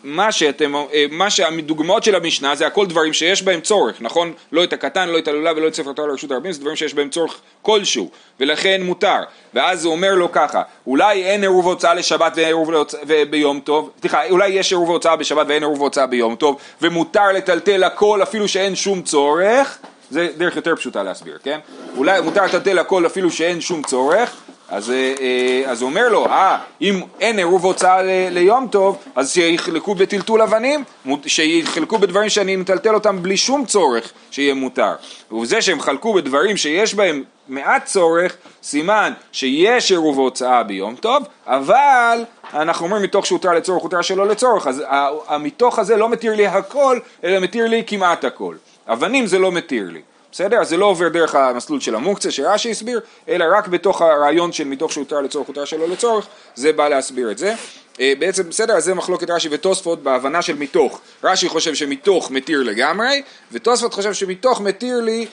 מה 0.04 0.32
שאתם, 0.32 0.74
אה, 0.74 1.04
מה 1.10 1.30
שהדוגמאות 1.30 2.04
של 2.04 2.14
המשנה 2.14 2.54
זה 2.54 2.66
הכל 2.66 2.86
דברים 2.86 3.12
שיש 3.12 3.42
בהם 3.42 3.60
צורך, 3.60 3.96
נכון? 4.00 4.32
לא 4.52 4.64
את 4.64 4.72
הקטן, 4.72 5.08
לא 5.08 5.18
את 5.18 5.28
הלולב 5.28 5.56
ולא 5.56 5.68
את 5.68 5.74
ספר 5.74 5.92
תורה 5.92 6.08
לרשות 6.08 6.30
הרבים, 6.30 6.52
זה 6.52 6.60
דברים 6.60 6.76
שיש 6.76 6.94
בהם 6.94 7.08
צורך 7.08 7.40
כלשהו, 7.62 8.10
ולכן 8.40 8.82
מותר. 8.82 9.18
ואז 9.54 9.84
הוא 9.84 9.92
אומר 9.92 10.14
לו 10.14 10.32
ככה, 10.32 10.62
אולי 10.86 11.24
אין 11.24 11.40
עירוב 11.40 11.66
הוצאה 11.66 11.94
לשבת 11.94 12.32
ואין 12.36 12.46
עירוב 12.46 12.70
להוצ... 12.70 12.94
ביום 13.30 13.60
טוב, 13.60 13.90
סליחה, 14.00 14.28
אולי 14.30 14.48
יש 14.48 14.72
עירוב 14.72 14.90
הוצאה 14.90 15.16
בשבת 15.16 15.46
ואין 15.48 15.62
עירוב 15.62 15.80
הוצאה 15.80 16.06
ביום 16.06 16.36
טוב, 16.36 16.56
ומותר 16.82 17.32
לטלטל 17.32 17.84
הכל 17.84 18.22
אפילו 18.22 18.48
שאין 18.48 18.76
שום 18.76 19.02
צורך, 19.02 19.78
זה 20.10 20.28
דרך 20.36 20.56
יותר 20.56 20.76
פשוטה 20.76 21.02
להסביר, 21.02 21.38
כן? 21.42 21.58
אולי 21.96 22.20
מותר 22.20 22.44
לטלטל 22.44 22.78
הכל 22.78 23.06
אפילו 23.06 23.30
שאין 23.30 23.60
שום 23.60 23.82
צורך, 23.82 24.43
אז, 24.68 24.90
אה, 24.90 25.14
אה, 25.20 25.70
אז 25.70 25.82
הוא 25.82 25.90
אומר 25.90 26.08
לו, 26.08 26.26
אה, 26.26 26.58
אם 26.80 27.00
אין 27.20 27.38
עירוב 27.38 27.64
הוצאה 27.64 28.02
ליום 28.30 28.68
טוב, 28.70 28.98
אז 29.16 29.32
שיחלקו 29.32 29.94
בטלטול 29.94 30.42
אבנים, 30.42 30.84
שיחלקו 31.26 31.98
בדברים 31.98 32.28
שאני 32.28 32.56
מטלטל 32.56 32.94
אותם 32.94 33.22
בלי 33.22 33.36
שום 33.36 33.64
צורך 33.64 34.12
שיהיה 34.30 34.54
מותר. 34.54 34.92
וזה 35.40 35.62
שהם 35.62 35.80
חלקו 35.80 36.14
בדברים 36.14 36.56
שיש 36.56 36.94
בהם 36.94 37.22
מעט 37.48 37.84
צורך, 37.84 38.36
סימן 38.62 39.12
שיש 39.32 39.90
עירוב 39.90 40.18
הוצאה 40.18 40.62
ביום 40.62 40.96
טוב, 40.96 41.22
אבל 41.46 42.24
אנחנו 42.54 42.86
אומרים 42.86 43.02
מתוך 43.02 43.26
שהותר 43.26 43.52
לצורך, 43.52 43.82
הותר 43.82 44.02
שלא 44.02 44.26
לצורך, 44.26 44.66
אז 44.66 44.82
המתוך 45.26 45.78
הזה 45.78 45.96
לא 45.96 46.08
מתיר 46.08 46.36
לי 46.36 46.46
הכל, 46.46 46.98
אלא 47.24 47.38
מתיר 47.40 47.66
לי 47.66 47.82
כמעט 47.86 48.24
הכל. 48.24 48.54
אבנים 48.88 49.26
זה 49.26 49.38
לא 49.38 49.52
מתיר 49.52 49.90
לי. 49.92 50.00
בסדר? 50.34 50.60
אז 50.60 50.68
זה 50.68 50.76
לא 50.76 50.86
עובר 50.86 51.08
דרך 51.08 51.34
המסלול 51.34 51.80
של 51.80 51.94
המוקצה 51.94 52.30
שרש"י 52.30 52.70
הסביר, 52.70 53.00
אלא 53.28 53.44
רק 53.56 53.68
בתוך 53.68 54.02
הרעיון 54.02 54.52
של 54.52 54.64
מתוך 54.64 54.92
שהותר 54.92 55.20
לצורך 55.20 55.48
הותר 55.48 55.64
שלא 55.64 55.88
לצורך, 55.88 56.26
זה 56.54 56.72
בא 56.72 56.88
להסביר 56.88 57.30
את 57.30 57.38
זה. 57.38 57.54
אה, 58.00 58.12
בעצם 58.18 58.48
בסדר, 58.48 58.76
אז 58.76 58.84
זה 58.84 58.94
מחלוקת 58.94 59.30
רש"י 59.30 59.48
ותוספות 59.50 60.02
בהבנה 60.02 60.42
של 60.42 60.54
מתוך. 60.54 61.00
רש"י 61.24 61.48
חושב 61.48 61.74
שמתוך 61.74 62.30
מתיר 62.30 62.62
לגמרי, 62.62 63.22
ותוספות 63.52 63.94
חושב 63.94 64.12
שמתוך 64.12 64.60
מתיר 64.60 65.00
לי 65.00 65.26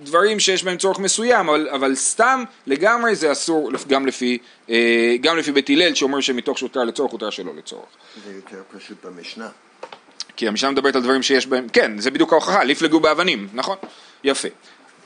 דברים 0.00 0.40
שיש 0.40 0.64
בהם 0.64 0.76
צורך 0.76 0.98
מסוים, 0.98 1.48
אבל, 1.48 1.68
אבל 1.72 1.94
סתם 1.94 2.44
לגמרי 2.66 3.14
זה 3.14 3.32
אסור 3.32 3.70
גם 3.88 4.06
לפי, 4.06 4.38
אה, 4.70 5.16
גם 5.20 5.36
לפי 5.36 5.52
בית 5.52 5.70
הלל 5.70 5.94
שאומר 5.94 6.20
שמתוך 6.20 6.58
שהותר 6.58 6.84
לצורך 6.84 7.12
הותר 7.12 7.30
שלא 7.30 7.52
לצורך. 7.56 7.88
זה 8.26 8.32
יותר 8.32 8.62
פשוט 8.78 9.04
במשנה. 9.04 9.48
כי 10.36 10.48
המשנה 10.48 10.70
מדברת 10.70 10.96
על 10.96 11.02
דברים 11.02 11.22
שיש 11.22 11.46
בהם, 11.46 11.68
כן, 11.68 11.98
זה 11.98 12.10
בדיוק 12.10 12.32
ההוכחה, 12.32 12.64
לפלגו 12.64 13.00
באבנים, 13.00 13.48
נכון? 13.54 13.76
יפה. 14.24 14.48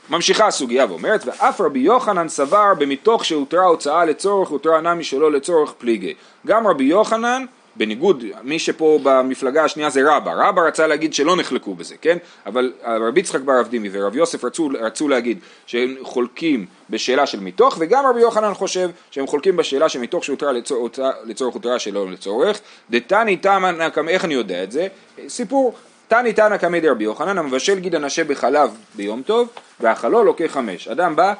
ממשיכה 0.09 0.47
הסוגיה 0.47 0.85
ואומרת, 0.89 1.25
ואף 1.25 1.61
רבי 1.61 1.79
יוחנן 1.79 2.27
סבר 2.27 2.73
במתוך 2.79 3.25
שהותרה 3.25 3.65
הוצאה 3.65 4.05
לצורך, 4.05 4.49
הותרה 4.49 4.81
נמי 4.81 5.03
שלא 5.03 5.31
לצורך 5.31 5.73
פליגי. 5.77 6.13
גם 6.47 6.67
רבי 6.67 6.83
יוחנן, 6.83 7.45
בניגוד, 7.75 8.23
מי 8.43 8.59
שפה 8.59 8.99
במפלגה 9.03 9.63
השנייה 9.63 9.89
זה 9.89 10.01
רבא, 10.05 10.31
רבא 10.33 10.61
רצה 10.61 10.87
להגיד 10.87 11.13
שלא 11.13 11.35
נחלקו 11.35 11.75
בזה, 11.75 11.95
כן? 12.01 12.17
אבל 12.45 12.73
רבי 12.83 13.19
יצחק 13.19 13.39
בר 13.39 13.59
אבדימי 13.59 13.89
ורבי 13.91 14.17
יוסף 14.17 14.43
רצו, 14.43 14.69
רצו 14.81 15.07
להגיד 15.07 15.39
שהם 15.65 15.95
חולקים 16.01 16.65
בשאלה 16.89 17.25
של 17.25 17.39
מתוך, 17.39 17.77
וגם 17.79 18.05
רבי 18.05 18.21
יוחנן 18.21 18.53
חושב 18.53 18.89
שהם 19.11 19.27
חולקים 19.27 19.57
בשאלה 19.57 19.89
שמתוך 19.89 20.23
שהותרה 20.23 20.51
לצורך, 20.51 20.99
לצורך 21.25 21.53
הותרה 21.53 21.79
שלא 21.79 22.11
לצורך. 22.11 22.59
דתני 22.89 23.37
תמן, 23.37 23.77
איך 24.07 24.25
אני 24.25 24.33
יודע 24.33 24.63
את 24.63 24.71
זה? 24.71 24.87
סיפור. 25.27 25.75
תני 26.13 26.33
תנא 26.33 26.57
קמא 26.57 26.79
דרבי 26.79 27.03
יוחנן 27.03 27.37
המבשל 27.37 27.79
גיד 27.79 27.95
הנשה 27.95 28.23
בחלב 28.23 28.77
ביום 28.95 29.21
טוב 29.21 29.49
ואכלו 29.79 30.23
לוקח 30.23 30.45
חמש. 30.51 30.87
אדם 30.87 31.15
בא 31.15 31.33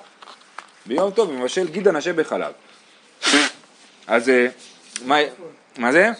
ביום 0.86 1.12
טוב 1.12 1.30
ומבשל 1.30 1.68
גיד 1.68 1.88
הנשה 1.88 2.14
בחלב. 2.14 2.52
אז 4.08 4.30
אה, 4.30 4.48
מה, 5.06 5.16
מה 5.78 5.92
זה? 5.92 6.12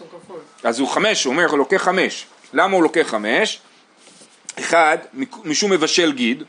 אז 0.64 0.80
הוא 0.80 0.90
חמש, 0.90 1.24
הוא 1.24 1.34
אומר 1.34 1.50
הוא 1.50 1.58
לוקח 1.58 1.84
חמש. 1.84 2.26
למה 2.54 2.76
הוא 2.76 2.84
לוקח 2.84 3.08
חמש? 3.08 3.60
אחד, 4.60 4.98
משום 5.46 5.72
מבשל 5.72 6.12
גיד, 6.12 6.44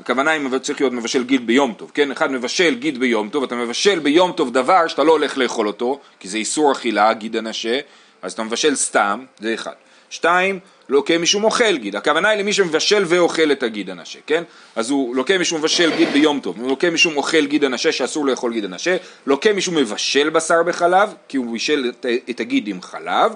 הכוונה 0.00 0.30
היא 0.30 0.58
צריך 0.58 0.80
להיות 0.80 0.92
מבשל 0.92 1.24
גיד 1.24 1.46
ביום 1.46 1.74
טוב, 1.74 1.90
כן? 1.94 2.10
אחד 2.10 2.32
מבשל 2.32 2.74
גיד 2.74 3.00
ביום 3.00 3.28
טוב, 3.28 3.42
אתה 3.42 3.54
מבשל 3.54 3.98
ביום 3.98 4.32
טוב 4.32 4.52
דבר 4.52 4.88
שאתה 4.88 5.04
לא 5.04 5.12
הולך 5.12 5.38
לאכול 5.38 5.66
אותו, 5.66 6.00
כי 6.20 6.28
זה 6.28 6.36
איסור 6.36 6.72
אכילה, 6.72 7.12
גיד 7.12 7.36
הנשה, 7.36 7.80
אז 8.22 8.32
אתה 8.32 8.42
מבשל 8.42 8.74
סתם, 8.74 9.24
זה 9.38 9.54
אחד. 9.54 9.72
שתיים, 10.10 10.58
לוקה 10.90 11.18
משום 11.18 11.44
אוכל 11.44 11.76
גיד, 11.76 11.96
הכוונה 11.96 12.28
היא 12.28 12.40
למי 12.40 12.52
שמבשל 12.52 13.04
ואוכל 13.06 13.52
את 13.52 13.62
הגיד 13.62 13.90
הנשה, 13.90 14.18
כן? 14.26 14.42
אז 14.76 14.90
הוא 14.90 15.16
לוקה 15.16 15.38
משום 15.38 15.58
מבשל 15.58 15.96
גיד 15.96 16.08
ביום 16.08 16.40
טוב, 16.40 16.60
הוא 16.60 16.68
לוקה 16.68 16.90
משום 16.90 17.16
אוכל 17.16 17.46
גיד 17.46 17.64
הנשה 17.64 17.92
שאסור 17.92 18.26
לאכול 18.26 18.52
גיד 18.52 18.64
הנשה, 18.64 18.96
לוקה 19.26 19.52
משום 19.52 19.74
מבשל 19.74 20.30
בשר 20.30 20.62
בחלב, 20.62 21.14
כי 21.28 21.36
הוא 21.36 21.52
בישל 21.52 21.92
את, 22.00 22.06
את 22.30 22.40
הגיד 22.40 22.68
עם 22.68 22.82
חלב, 22.82 23.32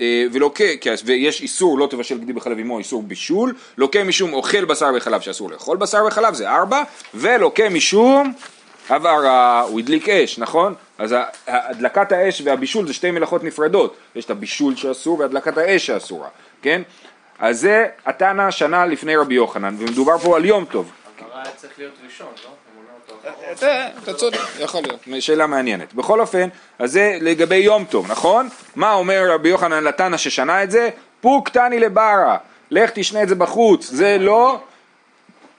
אה, 0.00 0.24
ולוקה, 0.32 0.64
ויש 1.04 1.42
איסור 1.42 1.78
לא 1.78 1.86
תבשל 1.90 2.18
גידי 2.18 2.32
בחלב 2.32 2.58
עמו 2.58 2.78
איסור 2.78 3.02
בישול, 3.02 3.54
לוקה 3.78 4.04
משום 4.04 4.32
אוכל 4.32 4.64
בשר 4.64 4.92
בחלב 4.96 5.20
שאסור 5.20 5.50
לאכול 5.50 5.76
בשר 5.76 6.06
בחלב 6.06 6.34
זה 6.34 6.50
ארבע, 6.50 6.82
ולוקה 7.14 7.68
משום 7.68 8.32
הבערה, 8.88 9.60
הוא 9.60 9.80
הדליק 9.80 10.08
אש, 10.08 10.38
נכון? 10.38 10.74
אז 10.98 11.14
הדלקת 11.46 12.12
האש 12.12 12.42
והבישול 12.44 12.86
זה 12.86 12.92
שתי 12.92 13.10
מלאכות 13.10 13.44
נפרדות, 13.44 13.96
יש 14.16 14.24
את 14.24 14.30
הבישול 14.30 14.76
שאסור 14.76 15.18
והדלקת 15.18 15.58
האש 15.58 15.86
שאסורה, 15.86 16.28
כן? 16.66 16.82
אז 17.38 17.60
זה 17.60 17.86
התנא 18.06 18.50
שנה 18.50 18.86
לפני 18.86 19.16
רבי 19.16 19.34
יוחנן, 19.34 19.76
ומדובר 19.78 20.18
פה 20.18 20.36
על 20.36 20.44
יום 20.44 20.64
טוב. 20.64 20.90
הבערה 21.18 21.42
היה 21.42 21.52
צריך 21.56 21.72
להיות 21.78 21.94
ראשון, 22.04 22.26
לא? 22.44 22.50
אתה 24.02 24.14
צודק, 24.14 24.38
יכול 24.60 24.80
להיות, 25.06 25.22
שאלה 25.22 25.46
מעניינת. 25.46 25.94
בכל 25.94 26.20
אופן, 26.20 26.48
אז 26.78 26.92
זה 26.92 27.18
לגבי 27.20 27.56
יום 27.56 27.84
טוב, 27.84 28.10
נכון? 28.10 28.48
מה 28.76 28.92
אומר 28.92 29.30
רבי 29.30 29.48
יוחנן 29.48 29.84
לתנא 29.84 30.16
ששנה 30.16 30.62
את 30.62 30.70
זה? 30.70 30.90
פוק 31.20 31.48
תני 31.48 31.78
לברה, 31.80 32.36
לך 32.70 32.90
תשנה 32.94 33.22
את 33.22 33.28
זה 33.28 33.34
בחוץ, 33.34 33.90
זה 33.90 34.16
לא, 34.20 34.60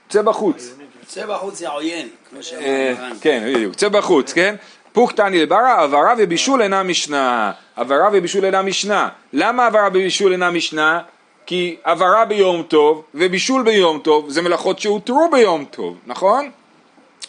צא 0.10 0.22
בחוץ. 0.22 0.74
צא 1.06 1.26
בחוץ 1.26 1.58
זה 1.58 1.70
עוין, 1.70 2.08
כמו 2.30 2.40
אה, 2.62 2.94
כן, 3.22 3.54
בדיוק, 3.54 3.76
צא 3.76 3.90
בחוץ, 3.90 4.34
כן? 4.34 4.56
פוק 4.98 5.12
תני 5.12 5.40
לברה, 5.40 5.84
עברה 5.84 6.14
ובישול 6.18 6.62
אינה 6.62 6.84
משנה. 6.84 7.52
עברה 7.76 8.10
ובישול 8.14 8.46
אינה 8.46 8.62
משנה. 8.62 9.10
למה 9.34 9.66
עברה 9.66 9.88
ובישול 9.88 10.32
אינה 10.32 10.52
משנה? 10.52 11.00
כי 11.46 11.76
עברה 11.84 12.26
ביום 12.26 12.64
טוב 12.64 13.04
ובישול 13.16 13.64
ביום 13.64 14.00
טוב 14.00 14.30
זה 14.30 14.42
מלאכות 14.42 14.80
שהותרו 14.80 15.30
ביום 15.32 15.66
טוב, 15.66 15.98
נכון? 16.06 16.50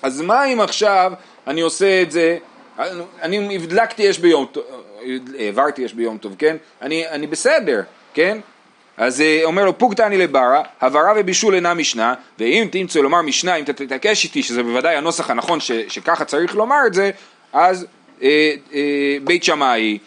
אז 0.02 0.20
מה 0.20 0.44
אם 0.44 0.60
עכשיו 0.60 1.12
אני 1.46 1.60
עושה 1.60 2.02
את 2.02 2.10
זה, 2.10 2.38
אני 3.22 3.56
הדלקתי 3.56 4.10
אש 4.10 4.18
ביום 4.18 4.46
טוב, 4.52 4.64
העברתי 5.38 5.86
אש 5.86 5.92
ביום 5.92 6.18
טוב, 6.18 6.34
כן? 6.38 6.56
אני, 6.82 7.08
אני 7.08 7.26
בסדר, 7.26 7.80
כן? 8.14 8.38
אז 8.96 9.20
אה, 9.20 9.40
אומר 9.44 9.64
לו 9.64 9.78
פוק 9.78 9.94
תני 9.94 10.18
לברה, 10.18 10.62
הבהרה 10.80 11.12
ובישול 11.16 11.54
אינה 11.54 11.74
משנה, 11.74 12.14
ואם 12.38 12.68
תמצא 12.72 13.00
לומר 13.00 13.22
משנה, 13.22 13.56
אם 13.56 13.64
אתה 13.64 13.72
תתעקש 13.72 14.24
איתי, 14.24 14.42
שזה 14.42 14.62
בוודאי 14.62 14.96
הנוסח 14.96 15.30
הנכון 15.30 15.60
ש, 15.60 15.72
שככה 15.72 16.24
צריך 16.24 16.54
לומר 16.54 16.86
את 16.86 16.94
זה, 16.94 17.10
אז 17.52 17.86
אה, 18.22 18.54
אה, 18.74 19.16
בית 19.24 19.44
שמאי, 19.44 19.98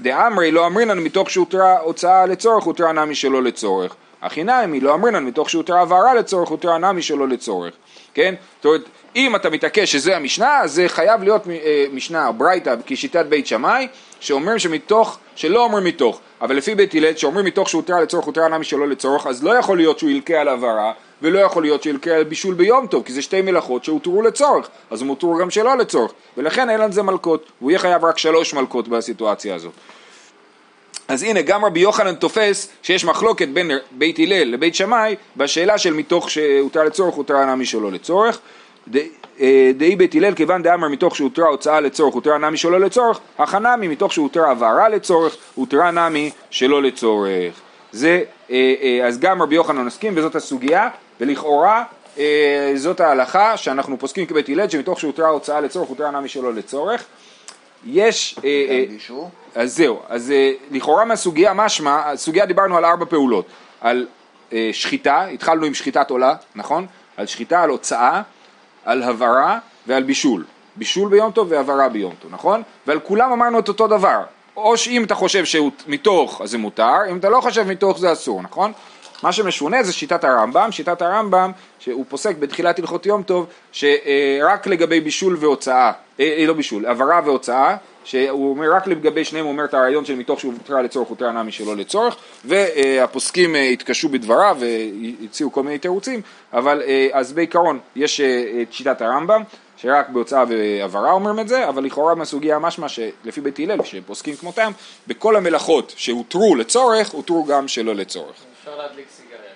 דאמרי 0.00 0.50
לא 0.50 0.66
אמרינן 0.66 0.98
מתוך 0.98 1.30
שהותרה 1.30 1.78
הוצאה 1.78 2.26
לצורך, 2.26 2.64
הותרה 2.64 2.92
נמי 2.92 3.14
שלא 3.14 3.42
לצורך. 3.42 3.94
הכי 4.22 4.44
נמי 4.44 4.80
לא 4.80 4.94
אמרינן 4.94 5.24
מתוך 5.24 5.50
שהותרה 5.50 5.80
הבהרה 5.80 6.14
לצורך, 6.14 6.48
הותרה 6.48 6.78
נמי 6.78 7.02
שלא 7.02 7.28
לצורך. 7.28 7.74
כן? 8.14 8.34
זאת 8.56 8.64
אומרת, 8.64 8.84
אם 9.16 9.36
אתה 9.36 9.50
מתעקש 9.50 9.92
שזה 9.92 10.16
המשנה, 10.16 10.60
זה 10.64 10.88
חייב 10.88 11.22
להיות 11.22 11.48
אה, 11.48 11.84
משנה, 11.92 12.32
ברייתא, 12.32 12.74
כשיטת 12.86 13.26
בית 13.26 13.46
שמאי, 13.46 13.88
שאומרים 14.20 14.58
שמתוך, 14.58 15.18
שלא 15.36 15.64
אומרים 15.64 15.84
מתוך, 15.84 16.20
אבל 16.40 16.56
לפי 16.56 16.74
בית 16.74 16.94
הלל, 16.94 17.16
שאומרים 17.16 17.46
מתוך 17.46 17.68
שהותרה 17.68 18.00
לצורך, 18.00 18.24
הותרה 18.24 18.48
נמי 18.48 18.64
שלא 18.64 18.88
לצורך, 18.88 19.26
אז 19.26 19.44
לא 19.44 19.58
יכול 19.58 19.76
להיות 19.76 19.98
שהוא 19.98 20.10
ילקה 20.10 20.40
על 20.40 20.48
הבהרה, 20.48 20.92
ולא 21.22 21.38
יכול 21.38 21.62
להיות 21.62 21.86
על 22.14 22.24
בישול 22.24 22.54
ביום 22.54 22.86
טוב, 22.86 23.02
כי 23.04 23.12
זה 23.12 23.22
שתי 23.22 23.42
מלאכות 23.42 23.84
שהותרו 23.84 24.22
לצורך, 24.22 24.68
אז 24.90 25.02
הם 25.02 25.08
הותרו 25.08 25.36
גם 25.36 25.50
שלא 25.50 25.76
לצורך, 25.76 26.12
ולכן 26.36 26.70
אין 26.70 26.80
על 26.80 26.92
זה 26.92 27.02
מלכות, 27.02 27.46
והוא 27.60 27.70
יהיה 27.70 27.78
חייב 27.78 28.04
רק 28.04 28.18
שלוש 28.18 28.54
מלכות 28.54 28.88
בסיטואציה 28.88 29.54
הזאת. 29.54 29.72
אז 31.08 31.22
הנה 31.22 31.42
גם 31.42 31.64
רבי 31.64 31.80
יוחנן 31.80 32.14
תופס 32.14 32.68
שיש 32.82 33.04
מחלוקת 33.04 33.48
בין 33.48 33.70
בית 33.92 34.18
הלל 34.18 34.44
לבית 34.44 34.74
שמאי 34.74 35.16
בשאלה 35.36 35.78
של 35.78 35.92
מתוך 35.92 36.30
שהותר 36.30 36.84
לצורך 36.84 37.14
הותרה 37.14 37.54
נמי 37.54 37.66
שלא 37.66 37.92
לצורך. 37.92 38.40
אה, 39.40 39.70
דאי 39.76 39.96
בית 39.96 40.14
הלל 40.14 40.34
כיוון 40.34 40.62
דאמר 40.62 40.88
מתוך 40.88 41.16
שהותרה 41.16 41.48
הוצאה 41.48 41.80
לצורך 41.80 42.14
הותרה 42.14 42.38
נמי 42.38 42.56
שלא 42.56 42.80
לצורך 42.80 43.20
הכנמי 43.38 43.88
מתוך 43.88 44.12
שהותרה 44.12 44.50
הבהרה 44.50 44.88
לצורך 44.88 45.36
הותרה 45.54 45.90
נמי 45.90 46.30
שלא 46.50 46.82
לצורך. 46.82 47.60
זה 47.92 48.22
אה, 48.50 48.74
אה, 48.82 49.06
אז 49.06 49.20
גם 49.20 49.42
רבי 49.42 49.54
יוחנן 49.54 49.84
מסכים 49.84 50.12
וזאת 50.16 50.34
הסוגיה 50.34 50.88
ולכאורה 51.20 51.84
זאת 52.74 53.00
ההלכה 53.00 53.56
שאנחנו 53.56 53.98
פוסקים 53.98 54.26
כבית 54.26 54.48
הלל 54.48 54.68
שמתוך 54.68 55.00
שהותרה 55.00 55.28
הוצאה 55.28 55.60
לצורך 55.60 55.88
הותרה 55.88 56.10
נמי 56.10 56.28
שלא 56.28 56.54
לצורך 56.54 57.04
יש... 57.86 58.36
אז 59.54 59.76
זהו, 59.76 60.00
אז 60.08 60.32
לכאורה 60.70 61.04
מהסוגיה 61.04 61.54
משמע, 61.54 62.10
הסוגיה 62.10 62.46
דיברנו 62.46 62.76
על 62.76 62.84
ארבע 62.84 63.04
פעולות, 63.04 63.46
על 63.80 64.06
שחיטה, 64.72 65.24
התחלנו 65.24 65.66
עם 65.66 65.74
שחיטת 65.74 66.10
עולה, 66.10 66.34
נכון? 66.54 66.86
על 67.16 67.26
שחיטה, 67.26 67.62
על 67.62 67.70
הוצאה, 67.70 68.22
על 68.84 69.02
הבהרה 69.02 69.58
ועל 69.86 70.02
בישול. 70.02 70.44
בישול 70.76 71.08
ביום 71.08 71.30
טוב 71.30 71.46
והבהרה 71.50 71.88
ביום 71.88 72.14
טוב, 72.22 72.32
נכון? 72.32 72.62
ועל 72.86 73.00
כולם 73.00 73.32
אמרנו 73.32 73.58
את 73.58 73.68
אותו 73.68 73.86
דבר. 73.86 74.20
או 74.56 74.76
שאם 74.76 75.04
אתה 75.04 75.14
חושב 75.14 75.44
שהוא 75.44 75.70
מתוך 75.86 76.40
אז 76.40 76.50
זה 76.50 76.58
מותר, 76.58 76.96
אם 77.10 77.16
אתה 77.16 77.28
לא 77.28 77.40
חושב 77.40 77.62
מתוך 77.62 77.98
זה 77.98 78.12
אסור, 78.12 78.42
נכון? 78.42 78.72
מה 79.22 79.32
שמשונה 79.32 79.82
זה 79.82 79.92
שיטת 79.92 80.24
הרמב"ם, 80.24 80.72
שיטת 80.72 81.02
הרמב"ם 81.02 81.50
שהוא 81.78 82.04
פוסק 82.08 82.36
בתחילת 82.36 82.78
הלכות 82.78 83.06
יום 83.06 83.22
טוב 83.22 83.46
שרק 83.72 84.66
לגבי 84.66 85.00
בישול 85.00 85.36
והוצאה, 85.40 85.92
אה, 86.20 86.36
אה, 86.38 86.46
לא 86.46 86.52
בישול, 86.52 86.86
הבהרה 86.86 87.20
והוצאה, 87.24 87.76
שהוא 88.04 88.50
אומר 88.50 88.72
רק 88.74 88.86
לגבי 88.86 89.24
שניהם 89.24 89.44
הוא 89.44 89.52
אומר 89.52 89.64
את 89.64 89.74
הרעיון 89.74 90.04
של 90.04 90.14
מתוך 90.14 90.40
שהוא 90.40 90.52
הותרה 90.52 90.82
לצורך 90.82 91.08
הותרה 91.08 91.32
נמי 91.32 91.52
שלא 91.52 91.76
לצורך 91.76 92.16
והפוסקים 92.44 93.56
אה, 93.56 93.62
התקשו 93.62 94.08
בדבריו 94.08 94.56
והציעו 94.60 95.52
כל 95.52 95.62
מיני 95.62 95.78
תירוצים 95.78 96.20
אבל 96.52 96.82
אה, 96.86 97.08
אז 97.12 97.32
בעיקרון 97.32 97.78
יש 97.96 98.20
את 98.20 98.72
שיטת 98.72 99.02
הרמב"ם 99.02 99.42
שרק 99.76 100.08
בהוצאה 100.08 100.44
והבהרה 100.48 101.12
אומרים 101.12 101.40
את 101.40 101.48
זה, 101.48 101.68
אבל 101.68 101.84
לכאורה 101.84 102.14
מהסוגיה 102.14 102.58
משמע 102.58 102.88
שלפי 102.88 103.40
בית 103.40 103.58
הלל, 103.58 103.84
שפוסקים 103.84 104.36
כמותם, 104.36 104.72
בכל 105.06 105.36
המלאכות 105.36 105.94
שהותרו 105.96 106.56
לצורך, 106.56 107.10
הותרו 107.10 107.44
גם 107.44 107.68
שלא 107.68 107.94
לצורך. 107.94 108.49
אפשר 108.60 108.76
להדליק 108.76 109.06
סיגריה. 109.16 109.50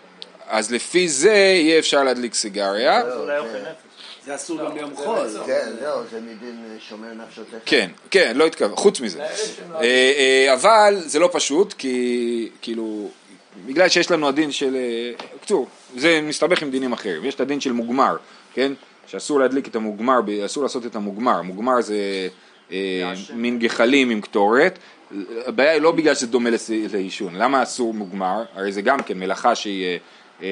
אז 0.47 0.73
לפי 0.73 1.09
זה 1.09 1.33
יהיה 1.33 1.79
אפשר 1.79 2.05
להדליק 2.05 2.35
סיגריה. 2.35 3.03
אוכל 3.03 3.59
נפש. 3.61 3.95
זה 4.25 4.35
אסור 4.35 4.59
גם 4.59 4.75
ביום 4.75 4.97
חול. 4.97 5.29
כן, 5.47 5.73
זהו, 5.81 6.01
זה 6.11 6.21
מדין 6.21 6.79
שומר 6.89 7.15
נפשותיך. 7.15 7.59
כן, 7.67 7.91
כן, 8.11 8.33
לא 8.37 8.47
התכוון, 8.47 8.77
חוץ 8.77 9.01
מזה. 9.01 9.23
אה, 9.23 9.81
אה, 9.83 10.53
אבל 10.53 11.03
זה 11.05 11.19
לא 11.19 11.29
פשוט, 11.33 11.73
כי 11.73 12.49
כאילו, 12.63 13.09
בגלל 13.67 13.89
שיש 13.89 14.11
לנו 14.11 14.29
הדין 14.29 14.53
של, 14.53 14.77
אה, 14.77 15.27
בקיצור, 15.37 15.67
זה 15.97 16.21
מסתבך 16.23 16.63
עם 16.63 16.71
דינים 16.71 16.93
אחרים, 16.93 17.25
יש 17.25 17.35
את 17.35 17.41
הדין 17.41 17.61
של 17.61 17.73
מוגמר, 17.73 18.17
כן? 18.55 18.73
שאסור 19.07 19.41
להדליק 19.41 19.69
את 19.69 19.77
המוגמר, 19.77 20.21
אסור 20.45 20.63
לעשות 20.63 20.87
את 20.87 20.97
המוגמר, 20.97 21.43
מוגמר 21.43 21.81
זה 21.81 21.95
אה, 21.95 22.29
מין 23.35 23.59
גחלים 23.59 24.11
עם 24.11 24.21
קטורת, 24.21 24.79
הבעיה 25.47 25.73
היא 25.73 25.81
לא 25.81 25.93
בגלל 25.93 26.15
שזה 26.15 26.27
דומה 26.27 26.51
לעישון, 26.93 27.35
למה 27.35 27.63
אסור 27.63 27.95
מוגמר? 27.95 28.43
הרי 28.55 28.73
זה 28.73 28.83
גם 28.83 29.03
כן 29.03 29.19
מלאכה 29.19 29.55
שהיא 29.55 29.85
אה, 29.85 29.97
אה, 30.43 30.49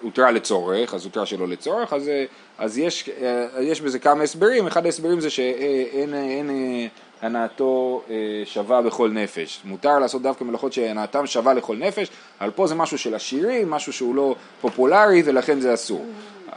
הותרה 0.00 0.30
לצורך, 0.30 0.94
אז 0.94 1.04
הותרה 1.04 1.26
שלא 1.26 1.48
לצורך, 1.48 1.92
אז, 1.92 2.08
אה, 2.08 2.24
אז 2.58 2.78
יש, 2.78 3.10
אה, 3.22 3.62
יש 3.62 3.80
בזה 3.80 3.98
כמה 3.98 4.22
הסברים, 4.22 4.66
אחד 4.66 4.86
ההסברים 4.86 5.20
זה 5.20 5.30
שאין 5.30 6.14
אין, 6.14 6.50
אה, 6.50 6.86
הנאתו 7.22 8.02
אה, 8.10 8.42
שווה 8.44 8.82
בכל 8.82 9.10
נפש, 9.10 9.60
מותר 9.64 9.98
לעשות 9.98 10.22
דווקא 10.22 10.44
מלאכות 10.44 10.72
שהנאתם 10.72 11.26
שווה 11.26 11.54
לכל 11.54 11.76
נפש, 11.76 12.08
אבל 12.40 12.50
פה 12.50 12.66
זה 12.66 12.74
משהו 12.74 12.98
של 12.98 13.14
עשירים, 13.14 13.70
משהו 13.70 13.92
שהוא 13.92 14.14
לא 14.14 14.34
פופולרי 14.60 15.22
ולכן 15.24 15.60
זה 15.60 15.74
אסור. 15.74 16.06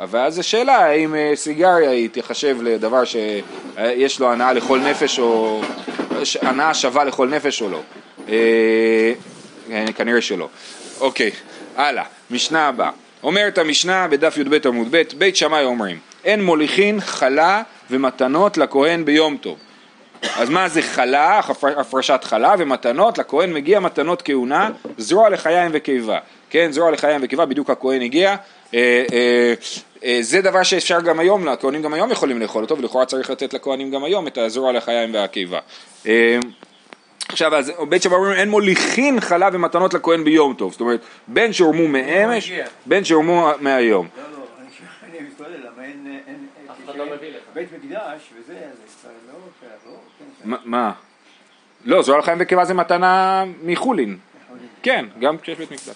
ואז 0.09 0.39
השאלה 0.39 0.75
האם 0.85 1.15
אה, 1.15 1.31
סיגריה 1.35 1.89
היא 1.89 2.09
תיחשב 2.09 2.57
לדבר 2.61 3.03
שיש 3.05 4.19
לו 4.19 4.31
הנאה 4.31 4.53
לכל 4.53 4.79
נפש 4.79 5.19
או 5.19 5.61
ש- 6.23 6.37
הנאה 6.41 6.73
שווה 6.73 7.03
לכל 7.03 7.27
נפש 7.29 7.61
או 7.61 7.69
לא. 7.69 7.81
אה, 8.29 9.13
אה, 9.71 9.85
כנראה 9.95 10.21
שלא. 10.21 10.49
אוקיי, 10.99 11.31
הלאה, 11.75 12.03
משנה 12.31 12.67
הבאה. 12.67 12.89
אומרת 13.23 13.57
המשנה 13.57 14.07
בדף 14.07 14.37
י"ב 14.37 14.67
עמוד 14.67 14.87
ב', 14.91 15.01
בית 15.17 15.35
שמאי 15.35 15.63
אומרים, 15.65 15.97
אין 16.25 16.43
מוליכין 16.43 17.01
חלה 17.01 17.61
ומתנות 17.91 18.57
לכהן 18.57 19.05
ביום 19.05 19.37
טוב. 19.37 19.57
אז 20.35 20.49
מה 20.49 20.69
זה 20.69 20.81
חלה, 20.81 21.39
הפר- 21.39 21.79
הפרשת 21.79 22.19
חלה 22.23 22.55
ומתנות, 22.57 23.17
לכהן 23.17 23.53
מגיע 23.53 23.79
מתנות 23.79 24.21
כהונה, 24.25 24.69
זרוע 24.97 25.29
לחיים 25.29 25.71
וקיבה, 25.73 26.19
כן, 26.55 26.71
זרוע 26.71 26.91
לחיים 26.91 27.21
וקיבה, 27.23 27.45
בדיוק 27.45 27.69
הכהן 27.69 28.01
הגיע, 28.01 28.35
אה, 28.73 29.03
אה, 29.13 29.53
אה, 30.03 30.17
זה 30.21 30.41
דבר 30.41 30.63
שאפשר 30.63 31.01
גם 31.01 31.19
היום, 31.19 31.47
הכהנים 31.47 31.81
גם 31.81 31.93
היום 31.93 32.11
יכולים 32.11 32.39
לאכול 32.41 32.63
אותו, 32.63 32.77
ולכאורה 32.77 33.05
צריך 33.05 33.29
לתת 33.29 33.53
לכהנים 33.53 33.91
גם 33.91 34.03
היום 34.03 34.27
את 34.27 34.37
הזרוע 34.37 34.71
לחיים 34.71 35.13
והקיבה. 35.13 35.59
אה, 36.07 36.37
עכשיו, 37.29 37.55
אז 37.55 37.71
בית 37.89 38.01
שמאי 38.01 38.15
אומרים 38.15 38.33
אין 38.33 38.49
מוליכין 38.49 39.19
חלה 39.19 39.49
ומתנות 39.53 39.93
לכהן 39.93 40.23
ביום 40.23 40.53
טוב, 40.53 40.71
זאת 40.71 40.81
אומרת, 40.81 40.99
בין 41.27 41.53
שהורמו 41.53 41.87
מאמש. 41.87 42.51
בין 42.85 43.03
שהורמו 43.03 43.49
מהיום. 43.59 44.07
לא, 44.17 44.23
לא, 44.23 44.45
אני- 45.19 45.19
מתפלל, 45.27 45.47
למה 45.47 45.83
אין... 45.83 46.17
אף 46.71 46.75
אחד 46.85 46.97
לא 46.97 47.05
מביא 47.05 47.29
לך. 47.29 47.41
בית 47.53 47.67
מקדש 47.71 47.99
וזה, 48.39 48.53
אז 48.53 48.95
כבר 49.01 49.11
לא 49.27 49.39
שייך, 49.59 49.71
לא? 49.85 49.91
כן, 50.19 50.49
מה- 50.49 50.57
מה? 50.65 50.91
לא, 51.85 52.01
זרוע 52.01 52.19
לחיים 52.19 52.37
וקיבה 52.41 52.65
זה 52.65 52.73
מתנה 52.73 53.43
מחולין. 53.63 54.17
כן, 54.83 55.05
גם 55.19 55.37
כשיש 55.37 55.57
בית 55.57 55.71
מקדש. 55.71 55.95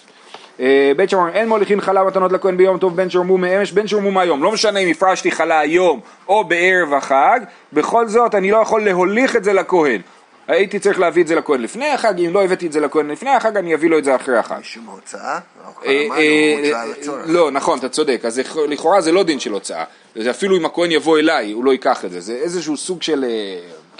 אה, 0.60 0.92
בית 0.96 1.10
שמאי 1.10 1.32
אין 1.32 1.48
מוליכין 1.48 1.80
חלה 1.80 2.04
מתנות 2.04 2.32
לכהן 2.32 2.56
ביום 2.56 2.78
טוב 2.78 2.96
בין 2.96 3.10
שורמו 3.10 3.38
מאמש 3.38 3.72
בין 3.72 3.86
שורמו 3.86 4.10
מהיום. 4.10 4.42
לא 4.42 4.52
משנה 4.52 4.80
אם 4.80 4.90
הפרשתי 4.90 5.30
חלה 5.30 5.60
היום 5.60 6.00
או 6.28 6.44
בערב 6.44 6.94
החג 6.94 7.40
בכל 7.72 8.08
זאת 8.08 8.34
אני 8.34 8.50
לא 8.50 8.56
יכול 8.56 8.84
להוליך 8.84 9.36
את 9.36 9.44
זה 9.44 9.52
לכהן. 9.52 10.00
הייתי 10.48 10.78
צריך 10.78 11.00
להביא 11.00 11.22
את 11.22 11.28
זה 11.28 11.34
לכהן 11.34 11.60
לפני 11.60 11.88
החג 11.88 12.20
אם 12.20 12.30
לא 12.34 12.44
הבאתי 12.44 12.66
את 12.66 12.72
זה 12.72 12.80
לכהן 12.80 13.10
לפני 13.10 13.30
החג 13.30 13.56
אני 13.56 13.74
אביא 13.74 13.90
לו 13.90 13.98
את 13.98 14.04
זה 14.04 14.16
אחרי 14.16 14.38
החג. 14.38 14.56
משום 14.60 14.86
הוצאה? 14.86 15.38
לא, 15.84 15.86
אה, 15.86 16.06
אה. 16.16 16.82
לא, 17.26 17.50
נכון, 17.50 17.78
אתה 17.78 17.88
צודק, 17.88 18.20
אז 18.24 18.38
לכ- 18.38 18.56
לכאורה 18.68 19.00
זה 19.00 19.12
לא 19.12 19.22
דין 19.22 19.40
של 19.40 19.52
הוצאה, 19.52 19.84
אפילו 20.30 20.56
אם 20.56 20.64
הכהן 20.64 20.90
יבוא 20.90 21.18
אליי, 21.18 21.52
הוא 21.52 21.64
לא 21.64 21.70
ייקח 21.70 22.04
את 22.04 22.10
זה, 22.10 22.20
זה 22.20 22.32
איזשהו 22.32 22.76
סוג 22.76 23.02
של 23.02 23.24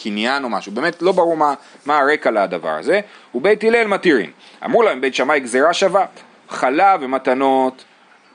קניין 0.02 0.44
או 0.44 0.48
משהו, 0.48 0.72
באמת 0.72 1.02
לא 1.02 1.12
ברור 1.12 1.36
מה, 1.36 1.54
מה 1.86 1.98
הרקע 1.98 2.30
לדבר 2.30 2.68
הזה, 2.78 3.00
ובית 3.34 3.64
הלל 3.64 3.86
מתירין, 3.86 4.30
אמרו 4.64 4.82
להם 4.82 5.00
בית 5.00 5.14
שמאי 5.14 5.40
גזירה 5.40 5.72
שווה, 5.74 6.04
חלה 6.50 6.96
ומתנות, 7.00 7.84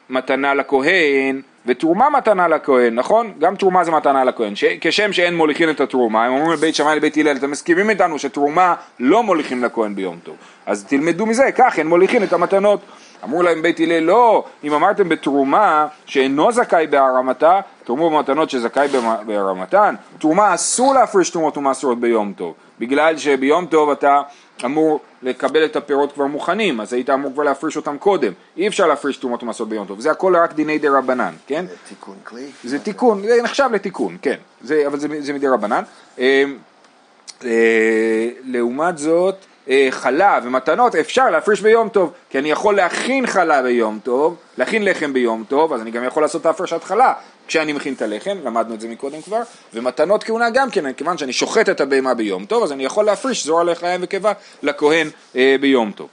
מתנה 0.10 0.54
לכהן, 0.54 1.42
ותרומה 1.66 2.10
מתנה 2.10 2.48
לכהן, 2.48 2.96
נכון? 2.96 3.32
גם 3.40 3.56
תרומה 3.56 3.84
זה 3.84 3.92
מתנה 3.92 4.24
לכהן, 4.24 4.56
ש... 4.56 4.64
כשם 4.82 5.14
שאין 5.14 5.36
מוליכין 5.36 5.70
את 5.70 5.82
התרומה, 5.82 6.26
הם 6.26 6.32
אומרים 6.32 6.52
לבית 6.52 6.76
שמאי 6.76 6.96
לבית 6.96 7.18
הלל, 7.18 7.38
אתם 7.38 7.52
מסכימים 7.52 7.90
איתנו 7.90 8.20
שתרומה 8.20 8.76
לא 9.00 9.24
מוליכים 9.24 9.64
לכהן 9.64 9.96
ביום 9.96 10.18
טוב, 10.24 10.36
אז 10.66 10.86
תלמדו 10.86 11.26
מזה, 11.26 11.52
כך 11.56 11.80
אין 11.80 11.88
מוליכין 11.88 12.24
את 12.24 12.34
המתנות. 12.34 12.80
אמרו 13.24 13.44
להם 13.44 13.62
בית 13.62 13.80
הלל, 13.80 14.00
לא, 14.00 14.44
אם 14.64 14.74
אמרתם 14.74 15.10
בתרומה 15.10 15.88
שאינו 16.06 16.52
זכאי 16.52 16.88
בהרמתה, 16.88 17.60
תרומו 17.84 18.10
במתנות 18.10 18.50
שזכאי 18.50 18.88
בהרמתן, 19.26 19.96
תרומה 20.20 20.54
אסור 20.54 20.94
להפריש 20.94 21.30
תרומות 21.30 21.58
ומעשרות 21.58 22.00
ביום 22.00 22.34
טוב, 22.34 22.54
בגלל 22.80 23.18
שביום 23.18 23.66
טוב 23.66 23.90
אתה 23.90 24.22
אמור 24.66 25.00
לקבל 25.22 25.66
את 25.66 25.76
הפירות 25.76 26.12
כבר 26.12 26.26
מוכנים, 26.26 26.82
אז 26.82 26.94
היית 26.94 27.10
אמור 27.10 27.34
כבר 27.34 27.44
להפריש 27.44 27.78
אותם 27.78 27.98
קודם, 27.98 28.34
אי 28.58 28.68
אפשר 28.68 28.88
להפריש 28.88 29.18
תרומות 29.18 29.44
ומעשרות 29.44 29.70
ביום 29.70 29.88
טוב, 29.88 30.00
זה 30.00 30.12
הכל 30.12 30.36
רק 30.36 30.54
דיני 30.54 30.80
דה 30.80 30.98
רבנן, 30.98 31.34
כן? 31.48 31.66
זה 31.68 31.76
תיקון 31.90 32.16
כלי. 32.24 32.48
זה 32.64 32.80
תיקון, 32.80 33.22
זה 33.22 33.42
נחשב 33.44 33.70
לתיקון, 33.74 34.18
כן, 34.22 34.36
זה, 34.62 34.84
אבל 34.88 35.00
זה, 35.00 35.08
זה 35.20 35.34
מדי 35.34 35.48
רבנן. 35.48 35.84
אה, 36.20 36.44
אה, 37.44 38.30
לעומת 38.44 38.98
זאת, 38.98 39.36
אה, 39.70 39.88
חלה 39.92 40.40
ומתנות 40.44 40.96
אפשר 40.96 41.30
להפריש 41.30 41.62
ביום 41.62 41.90
טוב, 41.90 42.12
כי 42.30 42.40
אני 42.40 42.52
יכול 42.52 42.76
להכין 42.76 43.28
חלה 43.28 43.62
ביום 43.62 44.00
טוב, 44.04 44.36
להכין 44.58 44.86
לחם 44.86 45.14
ביום 45.14 45.44
טוב, 45.48 45.74
אז 45.74 45.82
אני 45.82 45.92
גם 45.92 46.04
יכול 46.04 46.24
לעשות 46.24 46.42
את 46.42 46.46
ההפרשת 46.46 46.84
חלה 46.84 47.14
כשאני 47.48 47.74
מכין 47.74 47.94
את 47.94 48.02
הלחם, 48.02 48.38
למדנו 48.44 48.74
את 48.74 48.82
זה 48.82 48.88
מקודם 48.88 49.22
כבר, 49.22 49.42
ומתנות 49.74 50.24
כהונה 50.24 50.50
גם 50.50 50.70
כן, 50.70 50.94
כיוון 50.94 51.18
שאני 51.18 51.34
שוחט 51.34 51.70
את 51.70 51.82
הבהמה 51.82 52.14
ביום 52.14 52.46
טוב, 52.46 52.64
אז 52.64 52.72
אני 52.72 52.86
יכול 52.86 53.06
להפריש 53.06 53.46
זרוע 53.46 53.64
לחיים 53.64 54.02
וקיבה 54.04 54.34
לכהן 54.64 55.10
אה, 55.36 55.56
ביום 55.62 55.92
טוב. 55.92 56.08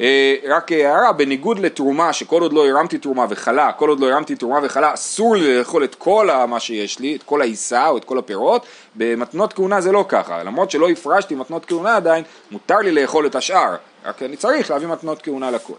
אה, 0.00 0.34
רק 0.48 0.72
הערה, 0.72 1.12
בניגוד 1.12 1.58
לתרומה, 1.58 2.12
שכל 2.12 2.42
עוד 2.42 2.52
לא 2.52 2.68
הרמתי 2.68 2.98
תרומה 2.98 3.26
וחלה, 3.28 3.72
כל 3.72 3.88
עוד 3.88 4.00
לא 4.00 4.10
הרמתי 4.10 4.36
תרומה 4.36 4.58
וחלה, 4.62 4.94
אסור 4.94 5.36
לי 5.36 5.58
לאכול 5.58 5.84
את 5.84 5.94
כל 5.94 6.28
מה 6.48 6.60
שיש 6.60 6.98
לי, 6.98 7.16
את 7.16 7.22
כל 7.22 7.40
העיסה 7.40 7.88
או 7.88 7.96
את 7.96 8.04
כל 8.04 8.18
הפירות, 8.18 8.66
במתנות 8.94 9.52
כהונה 9.52 9.80
זה 9.80 9.92
לא 9.92 10.04
ככה, 10.08 10.42
למרות 10.42 10.70
שלא 10.70 10.90
הפרשתי 10.90 11.34
מתנות 11.34 11.64
כהונה 11.66 11.96
עדיין, 11.96 12.24
מותר 12.50 12.78
לי 12.78 12.92
לאכול 12.92 13.26
את 13.26 13.34
השאר, 13.34 13.76
רק 14.04 14.22
אני 14.22 14.36
צריך 14.36 14.70
להביא 14.70 14.88
מתנות 14.88 15.22
כהונה 15.22 15.50
לכהן. 15.50 15.76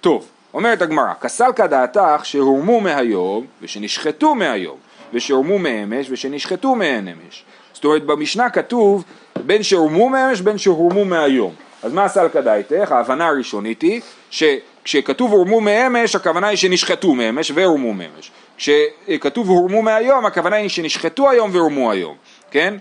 טוב, 0.00 0.26
אומרת 0.54 0.82
הגמרא, 0.82 1.14
כסלקא 1.20 1.66
דעתך 1.66 2.20
שהורמו 2.22 2.80
מהיום 2.80 3.46
ושנשחטו 3.62 4.34
מהיום, 4.34 4.76
ושהורמו 5.12 5.58
מאמש 5.58 6.06
ושנשחטו 6.10 6.74
מאמש. 6.74 7.44
זאת 7.72 7.84
אומרת, 7.84 8.04
במשנה 8.04 8.50
כתוב 8.50 9.04
בין 9.46 9.62
שהורמו 9.62 10.08
מאמש 10.08 10.40
בין 10.40 10.58
שהורמו 10.58 11.04
מהיום. 11.04 11.54
אז 11.82 11.92
מה 11.92 12.08
סלקא 12.08 12.40
דעתך? 12.40 12.92
ההבנה 12.92 13.28
הראשונית 13.28 13.82
היא 13.82 14.00
שכשכתוב 14.30 15.32
הורמו 15.32 15.60
מאמש, 15.60 16.16
הכוונה 16.16 16.48
היא 16.48 16.56
שנשחטו 16.56 17.14
מאמש 17.14 17.52
והורמו 17.54 17.94
מאמש. 17.94 18.30
כשכתוב 18.56 19.48
הורמו 19.48 19.82
מהיום, 19.82 20.26
הכוונה 20.26 20.56
היא 20.56 20.68
שנשחטו 20.68 21.30
היום 21.30 21.50
והורמו 21.52 21.90
היום, 21.90 22.16
כן? 22.50 22.74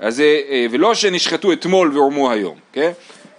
אז, 0.00 0.20
אה, 0.20 0.40
אה, 0.50 0.66
ולא 0.70 0.94
שנשחטו 0.94 1.52
אתמול 1.52 1.90
והורמו 1.94 2.30
היום, 2.30 2.56
כן? 2.72 2.90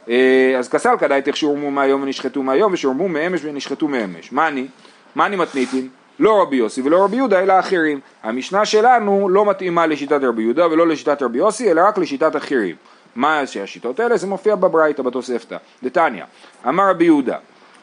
אה, 0.09 0.55
אז 0.59 0.69
כסל 0.69 0.97
כדאי 0.99 1.21
איך 1.27 1.37
שהורמו 1.37 1.71
מהיום 1.71 2.01
ונשחטו 2.03 2.43
מהיום 2.43 2.73
ושהורמו 2.73 3.07
מאמש 3.07 3.41
ונשחטו 3.43 3.87
מאמש. 3.87 4.31
מה 4.31 4.47
אני? 4.47 4.67
מה 5.15 5.25
אני 5.25 5.35
מתניתין? 5.35 5.87
לא 6.19 6.41
רבי 6.41 6.55
יוסי 6.55 6.81
ולא 6.81 7.03
רבי 7.03 7.15
יהודה 7.15 7.39
אלא 7.43 7.59
אחרים. 7.59 7.99
המשנה 8.23 8.65
שלנו 8.65 9.29
לא 9.29 9.45
מתאימה 9.45 9.87
לשיטת 9.87 10.19
רבי 10.23 10.41
יהודה 10.41 10.67
ולא 10.67 10.87
לשיטת 10.87 11.21
רבי 11.21 11.37
יוסי 11.37 11.71
אלא 11.71 11.81
רק 11.87 11.97
לשיטת 11.97 12.35
אחרים. 12.35 12.75
מה 13.15 13.47
שהשיטות 13.47 13.99
האלה? 13.99 14.17
זה 14.17 14.27
מופיע 14.27 14.55
בברייתא 14.55 15.03
בתוספתא. 15.03 15.57
דתניא, 15.83 16.23
אמר 16.67 16.89
רבי 16.89 17.05
יהודה, 17.05 17.37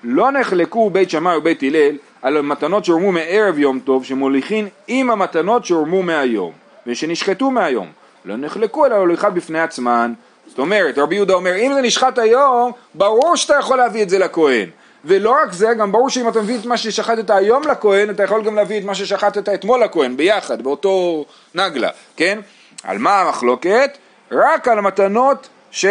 לא 0.05 0.31
נחלקו 0.31 0.91
בית 0.91 1.11
שמאי 1.11 1.37
ובית 1.37 1.62
הלל 1.62 1.97
על 2.23 2.37
המתנות 2.37 2.85
שהורמו 2.85 3.12
מערב 3.12 3.59
יום 3.59 3.81
טוב 3.81 4.05
שמוליכין 4.05 4.69
עם 4.88 5.11
המתנות 5.11 5.64
שהורמו 5.64 6.03
מהיום 6.03 6.53
ושנשחטו 6.87 7.51
מהיום. 7.51 7.87
לא 8.25 8.37
נחלקו 8.37 8.87
אלא 8.87 8.95
הוליכה 8.95 9.31
בפני 9.31 9.61
עצמן 9.61 10.12
זאת 10.49 10.59
אומרת, 10.59 10.99
רבי 10.99 11.14
יהודה 11.14 11.35
אומר, 11.35 11.57
אם 11.57 11.73
זה 11.75 11.83
נשחט 11.83 12.19
היום, 12.19 12.73
ברור 12.95 13.37
שאתה 13.37 13.55
יכול 13.61 13.79
להביא 13.79 14.03
את 14.03 14.11
זה 14.11 14.19
לכהן. 14.19 14.69
ולא 15.05 15.37
רק 15.43 15.53
זה, 15.53 15.75
גם 15.75 15.93
ברור 15.93 16.11
שאם 16.11 16.29
אתה 16.29 16.43
מביא 16.43 16.59
את 16.59 16.67
מה 16.67 16.77
ששחטת 16.77 17.31
היום 17.31 17.62
לכהן, 17.62 18.11
אתה 18.11 18.23
יכול 18.23 18.43
גם 18.43 18.57
להביא 18.57 18.79
את 18.79 18.85
מה 18.85 18.95
ששחטת 18.95 19.49
אתמול 19.49 19.85
לכהן, 19.85 20.17
ביחד, 20.17 20.62
באותו 20.62 21.25
נגלה, 21.55 21.91
כן? 22.17 22.38
על 22.83 22.99
מה 22.99 23.21
המחלוקת? 23.21 23.99
רק 24.33 24.69
על 24.69 24.79
המתנות 24.79 25.49
ש... 25.71 25.87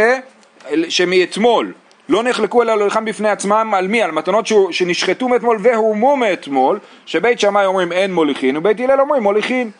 שמאתמול. 0.89 1.73
לא 2.09 2.23
נחלקו 2.23 2.61
אלא 2.61 2.77
להולכם 2.77 3.05
בפני 3.05 3.29
עצמם 3.29 3.73
על 3.77 3.87
מי? 3.87 4.01
על 4.01 4.11
מתנות 4.11 4.47
ש... 4.47 4.53
שנשחטו 4.71 5.27
מאתמול 5.27 5.57
והורמו 5.61 6.17
מאתמול, 6.17 6.79
שבית 7.05 7.39
שמאי 7.39 7.65
אומרים 7.65 7.91
אין 7.91 8.13
מוליכין 8.13 8.57
ובית 8.57 8.79
הלל 8.79 9.01
אומרים 9.01 9.23
מוליכין. 9.23 9.71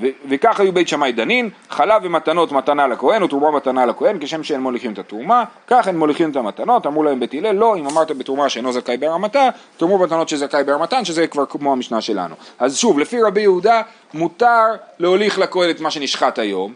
ו- 0.00 0.06
וכך 0.28 0.60
היו 0.60 0.72
בית 0.72 0.88
שמאי 0.88 1.12
דנין, 1.12 1.50
חלב 1.70 2.02
ומתנות 2.04 2.52
מתנה 2.52 2.86
לכהן 2.86 3.22
ותרומה 3.22 3.50
מתנה 3.50 3.86
לכהן, 3.86 4.16
כשם 4.20 4.42
שאין 4.42 4.60
מוליכים 4.60 4.92
את 4.92 4.98
התרומה, 4.98 5.44
כך 5.66 5.88
אין 5.88 5.98
מוליכים 5.98 6.30
את 6.30 6.36
המתנות, 6.36 6.86
אמרו 6.86 7.02
להם 7.02 7.20
בית 7.20 7.34
הלל, 7.34 7.52
לא, 7.52 7.76
אם 7.76 7.86
אמרת 7.86 8.10
בתרומה 8.10 8.48
שאינו 8.48 8.72
זכאי 8.72 8.96
בהרמתה, 8.96 9.48
תרמו 9.76 9.98
מתנות 9.98 10.28
שזכאי 10.28 10.64
בהרמתן, 10.64 11.04
שזה 11.04 11.26
כבר 11.26 11.46
כמו 11.46 11.72
המשנה 11.72 12.00
שלנו. 12.00 12.34
אז 12.58 12.76
שוב, 12.76 12.98
לפי 12.98 13.22
רבי 13.22 13.40
יהודה, 13.40 13.82
מותר 14.14 14.66
להוליך 14.98 15.38
לכהן 15.38 15.70
את 15.70 15.80
מה 15.80 15.90
שנשחט 15.90 16.38
היום, 16.38 16.74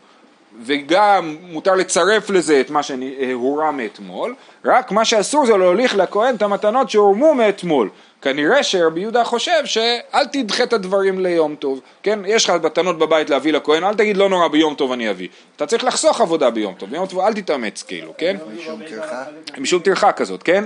וגם 0.65 1.37
מותר 1.43 1.75
לצרף 1.75 2.31
לזה 2.31 2.61
את 2.61 2.71
מה 2.71 2.81
שהורם 2.83 3.77
מאתמול, 3.77 4.35
רק 4.65 4.93
מה 4.93 5.05
שאסור 5.05 5.47
זה 5.47 5.57
להוליך 5.57 5.97
לכהן 5.97 6.35
את 6.35 6.43
המתנות 6.43 6.91
שהורמו 6.91 7.35
מאתמול. 7.35 7.91
כנראה 8.23 8.63
שרבי 8.63 9.01
יהודה 9.01 9.25
חושב 9.25 9.65
שאל 9.65 10.27
תדחה 10.33 10.63
את 10.63 10.73
הדברים 10.73 11.21
ליום 11.21 11.55
טוב, 11.55 11.81
כן? 12.03 12.19
יש 12.27 12.45
לך 12.45 12.51
מתנות 12.65 12.99
בבית 12.99 13.31
להביא 13.31 13.53
לכהן, 13.53 13.85
אל 13.85 13.95
תגיד 13.95 14.17
לא 14.17 14.29
נורא 14.29 14.49
ביום 14.49 14.75
טוב 14.75 14.93
אני 14.93 15.11
אביא. 15.11 15.29
אתה 15.57 15.67
צריך 15.67 15.85
לחסוך 15.85 16.21
עבודה 16.21 16.51
ביום 16.51 16.75
טוב, 16.75 16.91
ביום 16.91 17.07
טוב 17.07 17.21
אל 17.21 17.35
תתאמץ 17.35 17.83
כאילו, 17.83 18.15
כן? 18.19 18.37
משום 18.59 18.81
טרחה? 18.89 19.25
משום 19.59 19.83
טרחה 19.83 20.13
כזאת, 20.13 20.43
כן? 20.43 20.65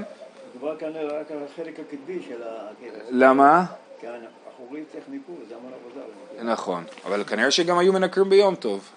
מדובר 0.55 0.77
כאן 0.77 0.89
רק 0.89 1.31
על 1.31 1.39
החלק 1.53 1.81
הקדמי 1.81 2.23
של 2.29 2.43
הכבש. 2.43 3.09
למה? 3.11 3.65
כאן 4.01 4.11
אחורית 4.57 4.85
צריך 4.93 5.05
ניקוז, 5.09 5.49
זה 5.49 5.55
המון 5.61 5.73
עבודה. 5.81 6.53
נכון, 6.53 6.85
אבל 7.07 7.25
כנראה 7.25 7.51
שגם 7.51 7.79
היו 7.79 7.93
מנקרים 7.93 8.31
ביום 8.31 8.55
טוב. 8.55 8.91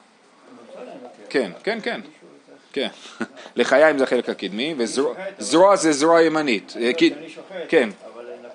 כן, 1.33 1.51
כן, 1.63 1.79
כן. 1.83 2.01
כן. 2.73 2.87
לחיים 3.55 3.97
זה 3.97 4.03
החלק 4.03 4.29
הקדמי, 4.29 4.75
וזרוע 4.77 5.75
זה 5.75 5.91
זרוע 5.91 6.21
ימנית. 6.21 6.73
אה, 6.81 6.91
כן. 7.69 7.89
אבל 8.13 8.23
לא. 8.23 8.49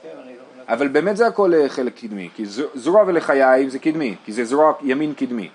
אבל 0.69 0.88
באמת 0.88 1.17
זה 1.17 1.27
הכל 1.27 1.55
אה, 1.55 1.69
חלק 1.69 1.95
קדמי, 2.01 2.29
כי 2.37 2.45
זרוע 2.75 3.05
ולחיים 3.07 3.71
זה 3.71 3.79
קדמי, 3.79 4.14
כי 4.25 4.33
זה 4.33 4.45
זרוע 4.45 4.73
ימין 4.83 5.14
קדמי. 5.14 5.49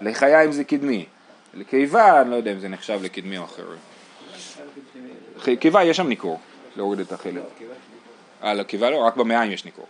לחיים 0.00 0.52
זה 0.52 0.64
קדמי. 0.64 1.06
לקיבה, 1.54 2.20
אני 2.20 2.30
לא 2.30 2.36
יודע 2.36 2.52
אם 2.52 2.58
זה 2.58 2.68
נחשב 2.68 2.98
לקדמי 3.02 3.38
או 3.38 3.44
אחר. 3.44 3.64
קיבה 5.60 5.84
יש 5.84 5.96
שם 5.96 6.08
ניכור, 6.08 6.40
להוריד 6.76 7.00
את 7.00 7.12
החלק. 7.12 7.42
אה, 8.44 8.54
לקיבה 8.54 8.90
לא, 8.90 8.96
רק 8.96 9.16
במעיים 9.16 9.52
יש 9.52 9.64
ניכור. 9.64 9.86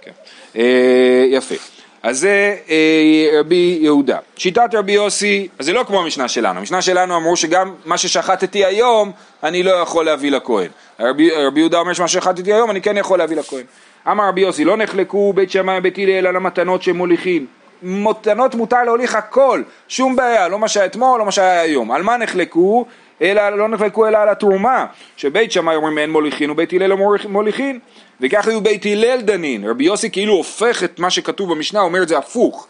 כן. 0.00 0.12
אה, 0.56 1.24
יפה. 1.28 1.54
אז 2.02 2.18
זה 2.18 2.56
אה, 2.70 3.40
רבי 3.40 3.78
יהודה. 3.80 4.18
שיטת 4.36 4.74
רבי 4.74 4.92
יוסי, 4.92 5.48
אז 5.58 5.66
זה 5.66 5.72
לא 5.72 5.84
כמו 5.84 6.00
המשנה 6.00 6.28
שלנו. 6.28 6.58
המשנה 6.58 6.82
שלנו 6.82 7.16
אמרו 7.16 7.36
שגם 7.36 7.74
מה 7.84 7.98
ששחטתי 7.98 8.64
היום, 8.64 9.12
אני 9.42 9.62
לא 9.62 9.70
יכול 9.70 10.04
להביא 10.04 10.30
לכהן. 10.30 10.68
רבי, 11.00 11.30
רבי 11.30 11.60
יהודה 11.60 11.78
אומר 11.78 11.92
שמה 11.92 12.08
ששחטתי 12.08 12.52
היום, 12.52 12.70
אני 12.70 12.80
כן 12.80 12.96
יכול 12.96 13.18
להביא 13.18 13.36
לכהן. 13.36 13.64
אמר 14.10 14.28
רבי 14.28 14.40
יוסי, 14.40 14.64
לא 14.64 14.76
נחלקו 14.76 15.32
בית 15.32 15.50
שמאי 15.50 15.78
ובית 15.78 15.98
הלל 15.98 16.26
על 16.26 16.36
המתנות 16.36 16.82
שהם 16.82 16.96
מוליכים. 16.96 17.46
מתנות 17.82 18.54
מותר 18.54 18.84
להוליך 18.84 19.14
הכל, 19.14 19.62
שום 19.88 20.16
בעיה, 20.16 20.48
לא 20.48 20.58
מה 20.58 20.68
שהיה 20.68 20.86
אתמול, 20.86 21.18
לא 21.18 21.24
מה 21.24 21.32
שהיה 21.32 21.60
היום. 21.60 21.92
על 21.92 22.02
מה 22.02 22.16
נחלקו? 22.16 22.86
אלא 23.22 23.48
לא 23.56 23.68
נחלקו 23.68 24.06
אלא 24.08 24.18
על 24.18 24.28
התרומה, 24.28 24.86
שבית 25.16 25.52
שמאי 25.52 25.74
אומרים 25.76 25.98
אין 25.98 26.10
מוליכין 26.10 26.50
ובית 26.50 26.72
הלל 26.72 26.86
לא 26.86 26.96
מוליכ- 26.96 27.28
מוליכין, 27.28 27.78
וכך 28.20 28.48
היו 28.48 28.60
בית 28.60 28.86
הלל 28.86 29.20
דנין, 29.20 29.68
רבי 29.68 29.84
יוסי 29.84 30.10
כאילו 30.10 30.32
הופך 30.34 30.84
את 30.84 30.98
מה 30.98 31.10
שכתוב 31.10 31.50
במשנה, 31.50 31.80
אומר 31.80 32.02
את 32.02 32.08
זה 32.08 32.18
הפוך, 32.18 32.66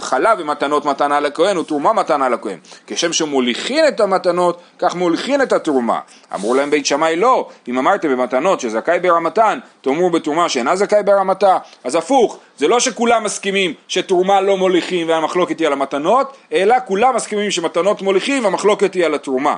חלב 0.00 0.38
ומתנות 0.40 0.84
מתנה 0.84 1.20
לכהן 1.20 1.56
ותרומה 1.58 1.92
מתנה 1.92 2.28
לכהן, 2.28 2.58
כשם 2.86 3.12
שמוליכין 3.12 3.88
את 3.88 4.00
המתנות, 4.00 4.60
כך 4.78 4.94
מוליכין 4.94 5.42
את 5.42 5.52
התרומה. 5.52 5.98
אמרו 6.34 6.54
להם 6.54 6.70
בית 6.70 6.86
שמאי 6.86 7.16
לא, 7.16 7.48
אם 7.68 7.78
אמרתם 7.78 8.08
במתנות 8.08 8.60
שזכאי 8.60 9.00
ברמתן, 9.00 9.58
תאמרו 9.80 10.10
בתרומה 10.10 10.48
שאינה 10.48 10.76
זכאי 10.76 11.02
ברמתה, 11.02 11.58
אז 11.84 11.94
הפוך, 11.94 12.38
זה 12.56 12.68
לא 12.68 12.80
שכולם 12.80 13.24
מסכימים 13.24 13.74
שתרומה 13.88 14.40
לא 14.40 14.56
מוליכים 14.56 15.08
והמחלוקת 15.08 15.58
היא 15.58 15.66
על 15.66 15.72
המתנות, 15.72 16.36
אלא 16.52 16.76
כולם 16.86 17.16
מסכימים 17.16 17.50
שמתנות 17.50 18.02
מוליכים 18.02 18.44
והמחלוקת 18.44 18.94
היא 18.94 19.06
על 19.06 19.14
התרומה. 19.14 19.56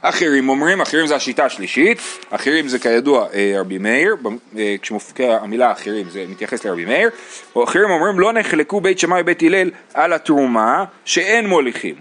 אחרים 0.00 0.48
אומרים, 0.48 0.80
אחרים 0.80 1.06
זה 1.06 1.16
השיטה 1.16 1.44
השלישית, 1.44 1.98
אחרים 2.30 2.68
זה 2.68 2.78
כידוע 2.78 3.26
אה, 3.34 3.54
רבי 3.60 3.78
מאיר, 3.78 4.16
אה, 4.58 4.74
כשמופיעה 4.82 5.36
המילה 5.36 5.72
אחרים 5.72 6.10
זה 6.10 6.24
מתייחס 6.28 6.64
לרבי 6.64 6.84
מאיר, 6.84 7.10
או 7.56 7.64
אחרים 7.64 7.90
אומרים 7.90 8.20
לא 8.20 8.32
נחלקו 8.32 8.80
בית 8.80 8.98
שמאי 8.98 9.20
ובית 9.20 9.42
הלל 9.42 9.70
על 9.94 10.12
התרומה 10.12 10.84
שאין 11.04 11.46
מוליכים, 11.46 11.94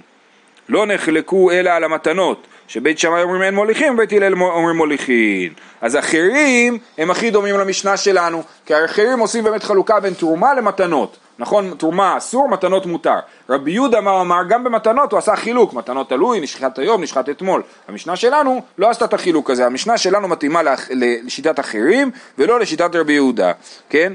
לא 0.70 0.86
נחלקו 0.86 1.52
אלא 1.52 1.70
על 1.70 1.84
המתנות, 1.84 2.48
שבית 2.68 3.00
שמאי 3.00 3.24
אומרים 3.24 3.42
אין 3.42 3.56
מוליכים 3.56 3.94
ובית 3.94 4.12
הלל 4.14 4.34
אומרים 4.42 4.78
מוליכים. 4.78 5.54
אז 5.82 5.96
אחרים 5.96 6.78
הם 6.98 7.12
הכי 7.12 7.32
דומים 7.32 7.58
למשנה 7.58 7.98
שלנו, 7.98 8.44
כי 8.66 8.74
האחרים 8.74 9.20
עושים 9.20 9.44
באמת 9.44 9.64
חלוקה 9.64 10.00
בין 10.00 10.14
תרומה 10.14 10.54
למתנות. 10.54 11.18
נכון, 11.40 11.74
תרומה 11.78 12.18
אסור, 12.18 12.50
מתנות 12.50 12.86
מותר. 12.86 13.20
רבי 13.50 13.72
יהודה 13.72 14.02
מה 14.02 14.22
אמר? 14.22 14.44
גם 14.50 14.64
במתנות 14.64 15.12
הוא 15.12 15.18
עשה 15.18 15.36
חילוק, 15.36 15.74
מתנות 15.74 16.10
תלוי, 16.10 16.40
נשחט 16.40 16.80
היום, 16.80 17.04
נשחט 17.04 17.30
אתמול. 17.30 17.64
המשנה 17.88 18.16
שלנו 18.16 18.62
לא 18.78 18.90
עשתה 18.90 19.06
את 19.06 19.14
החילוק 19.14 19.50
הזה, 19.50 19.66
המשנה 19.66 19.98
שלנו 19.98 20.28
מתאימה 20.28 20.62
לשיטת 20.90 21.60
אחרים 21.60 22.12
ולא 22.38 22.60
לשיטת 22.60 22.96
רבי 22.96 23.14
יהודה, 23.14 23.52
כן? 23.90 24.14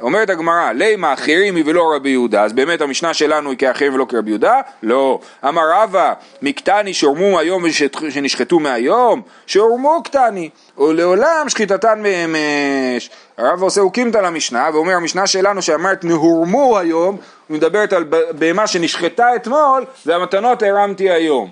אומרת 0.00 0.30
הגמרא, 0.30 0.72
לימה 0.72 1.12
אחרים 1.12 1.54
ולא 1.66 1.92
רבי 1.96 2.10
יהודה, 2.10 2.44
אז 2.44 2.52
באמת 2.52 2.80
המשנה 2.80 3.14
שלנו 3.14 3.50
היא 3.50 3.58
כאחרים 3.58 3.94
ולא 3.94 4.06
כרבי 4.08 4.30
יהודה? 4.30 4.60
לא. 4.82 5.20
אמר 5.48 5.62
רבא, 5.74 6.12
מקטני 6.42 6.94
שהורמו 6.94 7.38
היום 7.38 7.64
ושנשחטו 7.64 8.60
מהיום? 8.60 9.22
שהורמו 9.46 10.02
קטני, 10.04 10.50
ולעולם 10.78 11.48
שחיטתן 11.48 12.02
מאמש. 12.02 13.10
הרב 13.38 13.62
עושה 13.62 13.80
אוקימתא 13.80 14.18
למשנה, 14.18 14.68
ואומר 14.72 14.92
המשנה 14.92 15.26
שלנו 15.26 15.62
שאמרת 15.62 16.04
נהורמו 16.04 16.78
היום, 16.78 17.16
מדברת 17.50 17.92
על 17.92 18.04
בהמה 18.30 18.66
שנשחטה 18.66 19.36
אתמול, 19.36 19.84
והמתנות 20.06 20.62
הרמתי 20.62 21.10
היום. 21.10 21.50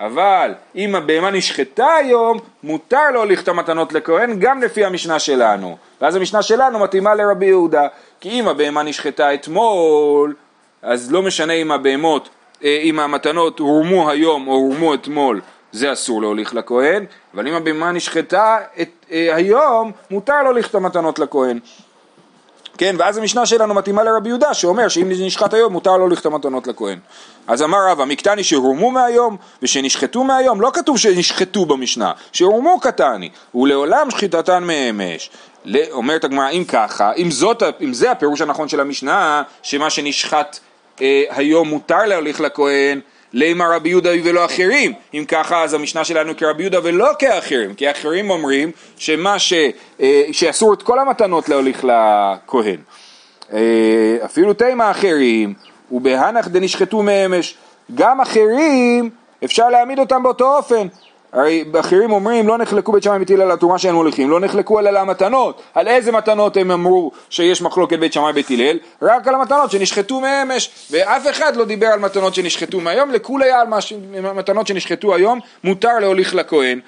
אבל 0.00 0.54
אם 0.76 0.94
הבהמה 0.94 1.30
נשחטה 1.30 1.94
היום, 1.94 2.38
מותר 2.62 3.10
להוליך 3.12 3.42
את 3.42 3.48
המתנות 3.48 3.92
לכהן 3.92 4.38
גם 4.38 4.62
לפי 4.62 4.84
המשנה 4.84 5.18
שלנו. 5.18 5.76
ואז 6.00 6.16
המשנה 6.16 6.42
שלנו 6.42 6.78
מתאימה 6.78 7.14
לרבי 7.14 7.46
יהודה. 7.46 7.86
כי 8.20 8.40
אם 8.40 8.48
הבהמה 8.48 8.82
נשחטה 8.82 9.34
אתמול, 9.34 10.34
אז 10.82 11.12
לא 11.12 11.22
משנה 11.22 11.52
אם 11.52 11.72
הבהמות, 11.72 12.28
אה, 12.64 12.80
אם 12.82 13.00
המתנות 13.00 13.58
הורמו 13.58 14.10
היום 14.10 14.48
או 14.48 14.52
הורמו 14.52 14.94
אתמול, 14.94 15.40
זה 15.72 15.92
אסור 15.92 16.22
להוליך 16.22 16.54
לכהן, 16.54 17.04
אבל 17.34 17.48
אם 17.48 17.54
הבהמה 17.54 17.92
נשחטה 17.92 18.58
את, 18.80 18.90
אה, 19.12 19.36
היום, 19.36 19.92
מותר 20.10 20.42
להוליך 20.42 20.70
את 20.70 20.74
המתנות 20.74 21.18
לכהן. 21.18 21.58
כן, 22.80 22.96
ואז 22.98 23.18
המשנה 23.18 23.46
שלנו 23.46 23.74
מתאימה 23.74 24.02
לרבי 24.02 24.28
יהודה 24.28 24.54
שאומר 24.54 24.88
שאם 24.88 25.06
נשחט 25.08 25.54
היום 25.54 25.72
מותר 25.72 25.96
להוליך 25.96 26.20
את 26.20 26.26
המתנות 26.26 26.66
לכהן. 26.66 26.98
אז 27.46 27.62
אמר 27.62 27.78
רבא, 27.90 28.04
מקטני 28.04 28.44
שהורמו 28.44 28.90
מהיום 28.90 29.36
ושנשחטו 29.62 30.24
מהיום, 30.24 30.60
לא 30.60 30.70
כתוב 30.74 30.98
שנשחטו 30.98 31.66
במשנה, 31.66 32.12
שהורמו 32.32 32.80
קטני, 32.80 33.30
ולעולם 33.54 34.10
שחיטתן 34.10 34.64
מאמש. 34.64 35.30
אומרת 35.90 36.24
הגמרא, 36.24 36.50
אם 36.50 36.64
ככה, 36.68 37.12
אם, 37.12 37.30
זאת, 37.30 37.62
אם 37.80 37.92
זה 37.92 38.10
הפירוש 38.10 38.40
הנכון 38.40 38.68
של 38.68 38.80
המשנה, 38.80 39.42
שמה 39.62 39.90
שנשחט 39.90 40.58
אה, 41.02 41.22
היום 41.28 41.68
מותר 41.68 42.06
להוליך 42.06 42.40
לכהן, 42.40 43.00
לימה 43.32 43.76
רבי 43.76 43.88
יהודה 43.88 44.10
ולא 44.24 44.44
אחרים. 44.44 44.92
אם 45.14 45.24
ככה 45.28 45.62
אז 45.62 45.74
המשנה 45.74 46.04
שלנו 46.04 46.36
כרבי 46.36 46.62
יהודה 46.62 46.78
ולא 46.82 47.08
כאחרים, 47.18 47.74
כי 47.74 47.88
האחרים 47.88 48.30
אומרים 48.30 48.70
שמה 48.96 49.38
ש, 49.38 49.52
אה, 50.00 50.22
שאסור 50.32 50.74
את 50.74 50.82
כל 50.82 50.98
המתנות 50.98 51.48
להוליך 51.48 51.84
לכהן. 51.84 52.76
אה, 53.52 54.16
אפילו 54.24 54.54
תימה 54.54 54.90
אחרים, 54.90 55.54
ובהנח 55.92 56.48
דנשחטו 56.48 57.02
מאמש. 57.02 57.54
גם 57.94 58.20
אחרים, 58.20 59.10
אפשר 59.44 59.68
להעמיד 59.68 59.98
אותם 59.98 60.22
באותו 60.22 60.56
אופן. 60.56 60.86
הרי 61.32 61.64
אחרים 61.80 62.12
אומרים 62.12 62.48
לא 62.48 62.58
נחלקו 62.58 62.92
בית 62.92 63.02
שמאי 63.02 63.24
הלל 63.30 63.42
על 63.42 63.50
התרומה 63.50 63.78
שאין 63.78 63.94
מוליכים, 63.94 64.30
לא 64.30 64.40
נחלקו 64.40 64.80
אלא 64.80 64.88
על 64.88 64.96
המתנות. 64.96 65.62
על 65.74 65.88
איזה 65.88 66.12
מתנות 66.12 66.56
הם 66.56 66.70
אמרו 66.70 67.10
שיש 67.30 67.62
מחלוקת 67.62 67.98
בית 67.98 68.12
שמאי 68.12 68.42
הלל? 68.50 68.78
רק 69.02 69.28
על 69.28 69.34
המתנות 69.34 69.70
שנשחטו 69.70 70.20
מאמש. 70.20 70.70
ואף 70.90 71.28
אחד 71.30 71.56
לא 71.56 71.64
דיבר 71.64 71.86
על 71.86 71.98
מתנות 71.98 72.34
שנשחטו 72.34 72.80
מהיום, 72.80 73.10
לכולי 73.10 73.50
על 73.50 73.66
מתנות 74.34 74.66
שנשחטו 74.66 75.14
היום, 75.14 75.40
מותר 75.64 75.98
להוליך 75.98 76.34
לכהן. 76.34 76.80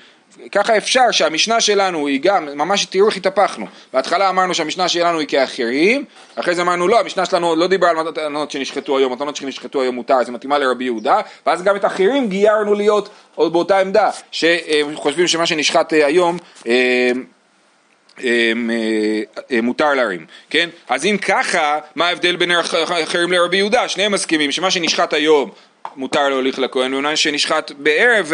ככה 0.52 0.76
אפשר 0.76 1.10
שהמשנה 1.10 1.60
שלנו 1.60 2.06
היא 2.06 2.20
גם, 2.22 2.48
ממש 2.54 2.84
תראו 2.84 3.08
איך 3.08 3.16
התהפכנו, 3.16 3.66
בהתחלה 3.92 4.28
אמרנו 4.28 4.54
שהמשנה 4.54 4.88
שלנו 4.88 5.18
היא 5.18 5.28
כאחרים, 5.28 6.04
אחרי 6.36 6.54
זה 6.54 6.62
אמרנו 6.62 6.88
לא, 6.88 7.00
המשנה 7.00 7.26
שלנו 7.26 7.56
לא 7.56 7.66
דיברה 7.66 7.90
על 7.90 7.96
מתנות 7.96 8.50
שנשחטו 8.50 8.98
היום, 8.98 9.12
מתנות 9.12 9.36
שנשחטו 9.36 9.82
היום 9.82 9.94
מותר, 9.94 10.24
זה 10.24 10.32
מתאימה 10.32 10.58
לרבי 10.58 10.84
יהודה, 10.84 11.20
ואז 11.46 11.62
גם 11.62 11.76
את 11.76 11.84
האחרים 11.84 12.28
גיירנו 12.28 12.74
להיות 12.74 13.08
עוד 13.34 13.52
באותה 13.52 13.78
עמדה, 13.78 14.10
שחושבים 14.30 15.28
שמה 15.28 15.46
שנשחט 15.46 15.92
אה, 15.92 16.06
היום 16.06 16.38
אה, 16.66 17.12
אה, 18.24 19.60
מותר 19.62 19.94
להרים, 19.94 20.26
כן? 20.50 20.68
אז 20.88 21.06
אם 21.06 21.16
ככה, 21.18 21.78
מה 21.94 22.08
ההבדל 22.08 22.36
בין 22.36 22.50
האחרים 22.50 23.32
לרבי 23.32 23.56
יהודה? 23.56 23.88
שניהם 23.88 24.12
מסכימים 24.12 24.52
שמה 24.52 24.70
שנשחט 24.70 25.12
היום 25.12 25.50
מותר 25.96 26.28
להוליך 26.28 26.58
לכהן, 26.58 26.94
ומה 26.94 27.16
שנשחט 27.16 27.72
בערב 27.78 28.32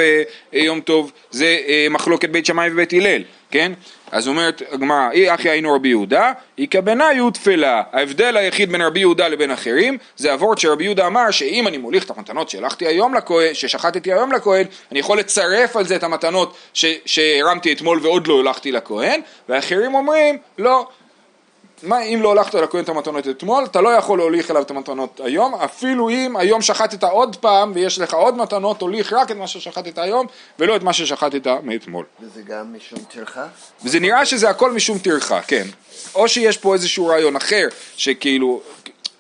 יום 0.53 0.81
טוב 0.81 1.13
זה 1.31 1.59
אה, 1.69 1.87
מחלוקת 1.91 2.31
בית 2.31 2.47
שמאי 2.47 2.69
ובית 2.73 2.93
הלל, 2.93 3.23
כן? 3.51 3.73
אז 4.13 4.29
אומרת 4.29 4.63
הגמרא, 4.71 5.11
אי 5.13 5.35
אחי 5.35 5.49
היינו 5.49 5.75
רבי 5.75 5.89
יהודה, 5.89 6.33
איכא 6.59 6.81
בניו 6.81 7.31
תפלה. 7.31 7.83
ההבדל 7.93 8.37
היחיד 8.37 8.73
בין 8.73 8.83
רבי 8.83 9.01
יהודה 9.01 9.29
לבין 9.29 9.51
אחרים, 9.51 9.99
זה 10.17 10.33
הוורט 10.33 10.59
שרבי 10.59 10.85
יהודה 10.85 11.07
אמר 11.07 11.31
שאם 11.31 11.69
אני 11.69 11.79
מוליך 11.79 12.05
את 12.05 12.11
המתנות 12.11 12.49
שהלכתי 12.49 12.87
היום 12.87 13.15
לכהן, 13.15 13.55
ששחטתי 13.55 14.13
היום 14.13 14.33
לכהן, 14.33 14.67
אני 14.93 14.99
יכול 14.99 15.19
לצרף 15.19 15.77
על 15.77 15.87
זה 15.87 15.97
את 15.97 16.03
המתנות 16.03 16.57
שהרמתי 17.05 17.73
אתמול 17.73 18.01
ועוד 18.03 18.27
לא 18.27 18.35
הולכתי 18.35 18.73
לכהן, 18.73 19.21
ואחרים 19.49 19.95
אומרים, 19.95 20.39
לא, 20.59 20.87
מה 21.83 22.01
אם 22.03 22.23
לא 22.23 22.29
הולכת 22.29 22.55
לכהן 22.55 22.85
את 22.85 22.89
המתנות 22.89 23.29
אתמול, 23.29 23.65
אתה 23.65 23.81
לא 23.81 23.89
יכול 23.89 24.19
להוליך 24.19 24.51
אליו 24.51 24.63
את 24.63 24.71
המתנות 24.71 25.21
היום, 25.25 25.55
אפילו 25.55 26.09
אם 26.09 26.37
היום 26.37 26.63
שחטת 26.63 27.05
עוד 27.05 27.37
פעם 27.37 27.73
ויש 27.75 27.99
לך 27.99 28.15
עוד 28.15 28.37
מתנות, 28.37 28.79
תוליך 28.79 29.13
רק 29.13 29.31
את 29.31 29.37
מה 29.37 29.47
ששחטת 29.47 29.99
היום 29.99 30.27
ולא 30.59 30.77
את 30.77 30.83
מה 30.83 30.93
ששחטת 30.93 31.47
מאתמול. 31.63 32.05
וזה 32.21 32.43
גם 32.43 32.75
משום 32.77 32.99
טרחה? 32.99 33.47
וזה 33.85 34.01
נראה 34.01 34.27
שזה 34.27 34.51
הכל 34.51 34.73
משום 34.73 34.99
טרחה, 34.99 35.41
כן. 35.43 35.67
או 36.15 36.29
שיש 36.29 36.57
פה 36.57 36.75
איזשהו 36.75 37.07
רעיון 37.07 37.37
אחר, 37.37 37.69
שכאילו 37.97 38.61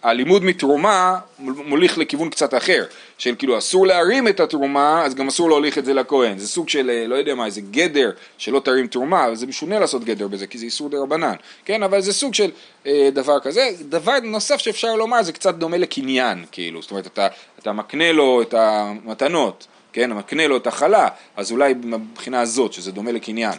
הלימוד 0.03 0.45
מתרומה 0.45 1.19
מוליך 1.39 1.99
לכיוון 1.99 2.31
קצת 2.31 2.55
אחר, 2.55 2.85
של 3.19 3.35
כאילו 3.39 3.59
אסור 3.59 3.87
להרים 3.87 4.29
את 4.29 4.41
התרומה, 4.41 5.05
אז 5.05 5.15
גם 5.15 5.29
אסור 5.29 5.49
להוליך 5.49 5.79
את 5.79 5.85
זה 5.85 5.95
לכהן. 5.95 6.39
זה 6.39 6.49
סוג 6.49 6.69
של, 6.69 6.91
אה, 6.91 7.07
לא 7.07 7.15
יודע 7.15 7.35
מה, 7.35 7.47
איזה 7.47 7.61
גדר 7.61 8.11
שלא 8.39 8.61
תרים 8.61 8.87
תרומה, 8.87 9.27
אבל 9.27 9.35
זה 9.35 9.47
משונה 9.47 9.79
לעשות 9.79 10.05
גדר 10.05 10.29
בזה, 10.29 10.47
כי 10.47 10.59
זה 10.59 10.65
איסור 10.65 10.89
דה 10.89 10.99
רבנן, 10.99 11.35
כן? 11.65 11.83
אבל 11.83 12.01
זה 12.01 12.13
סוג 12.13 12.35
של 12.35 12.51
אה, 12.87 13.09
דבר 13.13 13.41
כזה. 13.41 13.71
דבר 13.81 14.19
נוסף 14.23 14.57
שאפשר 14.57 14.97
לומר, 14.97 15.23
זה 15.23 15.33
קצת 15.33 15.55
דומה 15.55 15.77
לקניין, 15.77 16.45
כאילו, 16.53 16.83
זאת 16.83 16.91
אומרת, 16.91 17.07
אתה, 17.07 17.29
אתה 17.59 17.73
מקנה 17.73 18.13
לו 18.13 18.43
את 18.43 18.55
המתנות, 18.55 19.67
כן? 19.93 20.13
מקנה 20.13 20.47
לו 20.47 20.57
את 20.57 20.67
החלה, 20.67 21.09
אז 21.37 21.53
אולי 21.53 21.75
מבחינה 21.85 22.41
הזאת, 22.41 22.73
שזה 22.73 22.93
דומה 22.93 23.13
לקניין, 23.13 23.55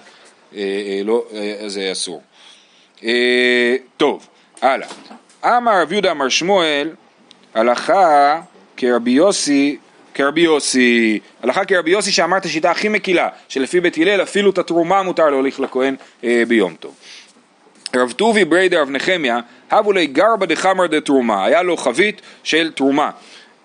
אה, 0.55 0.59
אה, 0.59 1.01
לא, 1.03 1.25
אה, 1.33 1.69
זה 1.69 1.91
אסור. 1.91 2.21
אה, 3.03 3.75
טוב, 3.97 4.27
הלאה. 4.61 4.87
אמר 5.45 5.81
רב 5.81 5.91
יהודה 5.91 6.11
אמר 6.11 6.29
שמואל, 6.29 6.89
הלכה 7.53 8.41
כרבי 8.77 9.11
יוסי, 9.11 9.77
כרבי 10.13 10.41
יוסי, 10.41 11.19
הלכה 11.43 11.65
כרבי 11.65 11.91
יוסי 11.91 12.11
שאמר 12.11 12.37
את 12.37 12.45
השיטה 12.45 12.71
הכי 12.71 12.89
מקילה, 12.89 13.29
שלפי 13.47 13.79
בית 13.79 13.97
הלל 13.97 14.21
אפילו 14.21 14.49
את 14.49 14.57
התרומה 14.57 15.03
מותר 15.03 15.29
להוליך 15.29 15.59
לכהן 15.59 15.95
אה, 16.23 16.43
ביום 16.47 16.75
טוב. 16.79 16.95
רב 17.95 18.11
טובי 18.11 18.45
בריידר 18.45 18.81
רב 18.81 18.89
נחמיה, 18.89 19.39
הבו 19.71 19.91
לי 19.91 20.07
גרבא 20.07 20.45
דחמר 20.45 20.87
דתרומה, 20.87 21.45
היה 21.45 21.63
לו 21.63 21.77
חבית 21.77 22.21
של 22.43 22.71
תרומה. 22.75 23.09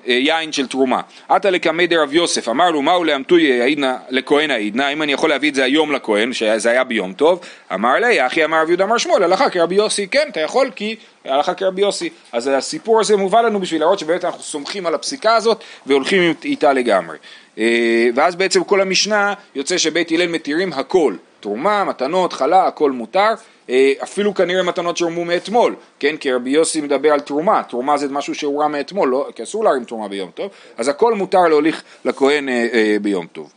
אה, 0.09 0.12
יין 0.12 0.53
של 0.53 0.67
תרומה. 0.67 1.01
עתה 1.29 1.51
לקמי 1.51 1.87
דרב 1.87 2.14
יוסף, 2.14 2.49
אמר 2.49 2.71
לו 2.71 2.83
מהו 2.83 3.05
לאמתוי 3.05 3.62
העידנא 3.62 3.95
לכהן 4.11 4.51
העידנא, 4.51 4.93
אם 4.93 5.03
אני 5.03 5.12
יכול 5.12 5.31
להביא 5.31 5.51
את 5.51 5.55
זה 5.55 5.64
היום 5.64 5.93
לכהן, 5.93 6.33
שזה 6.33 6.71
היה 6.71 6.85
ביום 6.85 7.12
טוב, 7.12 7.40
אמר 7.75 7.95
לי, 7.95 8.27
אחי 8.27 8.45
אמר 8.45 8.62
רב 8.62 8.69
יהודה 8.69 8.85
אמר 8.85 8.99
שמואל, 8.99 9.23
הלכה 9.23 9.51
כרבי 9.51 9.75
יוסי, 9.75 10.09
כן, 10.09 10.29
אתה 10.31 10.40
יכול 10.40 10.71
כי 10.77 10.97
הלכה 11.25 11.55
כרבי 11.55 11.83
יוסי. 11.83 12.11
אז 12.33 12.51
הסיפור 12.53 13.01
הזה 13.01 13.17
מובא 13.17 13.40
לנו 13.40 13.61
בשביל 13.61 13.81
להראות 13.81 13.99
שבאמת 13.99 14.25
אנחנו 14.25 14.43
סומכים 14.43 14.87
על 14.87 14.95
הפסיקה 14.95 15.37
הזאת 15.37 15.64
והולכים 15.87 16.35
איתה 16.45 16.73
לגמרי. 16.73 17.17
אה, 17.59 18.09
ואז 18.14 18.37
בעצם 18.37 18.64
כל 18.64 18.81
המשנה 18.81 19.35
יוצא 19.55 19.79
שבית 19.79 20.11
הלל 20.11 20.29
מתירים 20.29 20.73
הכל, 20.73 21.14
תרומה, 21.40 21.85
מתנות, 21.85 22.33
חלה, 22.33 22.67
הכל 22.67 22.90
מותר. 22.90 23.35
אה, 23.70 23.92
אפילו 24.03 24.35
כנראה 24.35 24.62
מתנות 24.62 24.96
שהורמו 24.96 25.24
מאתמול, 25.24 25.74
כן? 25.98 26.16
כי 26.16 26.33
רבי 26.33 26.50
יוסי 26.50 26.81
מדבר 26.81 27.12
על 27.12 27.20
תרומה, 27.20 27.62
תרומה 27.62 27.96
זה 27.96 28.09
משהו 28.09 28.35
שהורם 28.35 28.72
מאתמול, 28.72 29.09
לא? 29.09 29.29
כי 29.35 29.42
אסור 29.42 29.64
להרים 29.64 29.85
תרומה 29.85 30.09
ביום 30.09 30.31
טוב, 30.35 30.50
אז 30.77 30.88
הכל 30.88 31.14
מותר 31.14 31.48
להוליך 31.48 31.83
לכהן 32.05 32.48
אה, 32.48 32.66
אה, 32.72 32.96
ביום 33.03 33.27
טוב. 33.27 33.53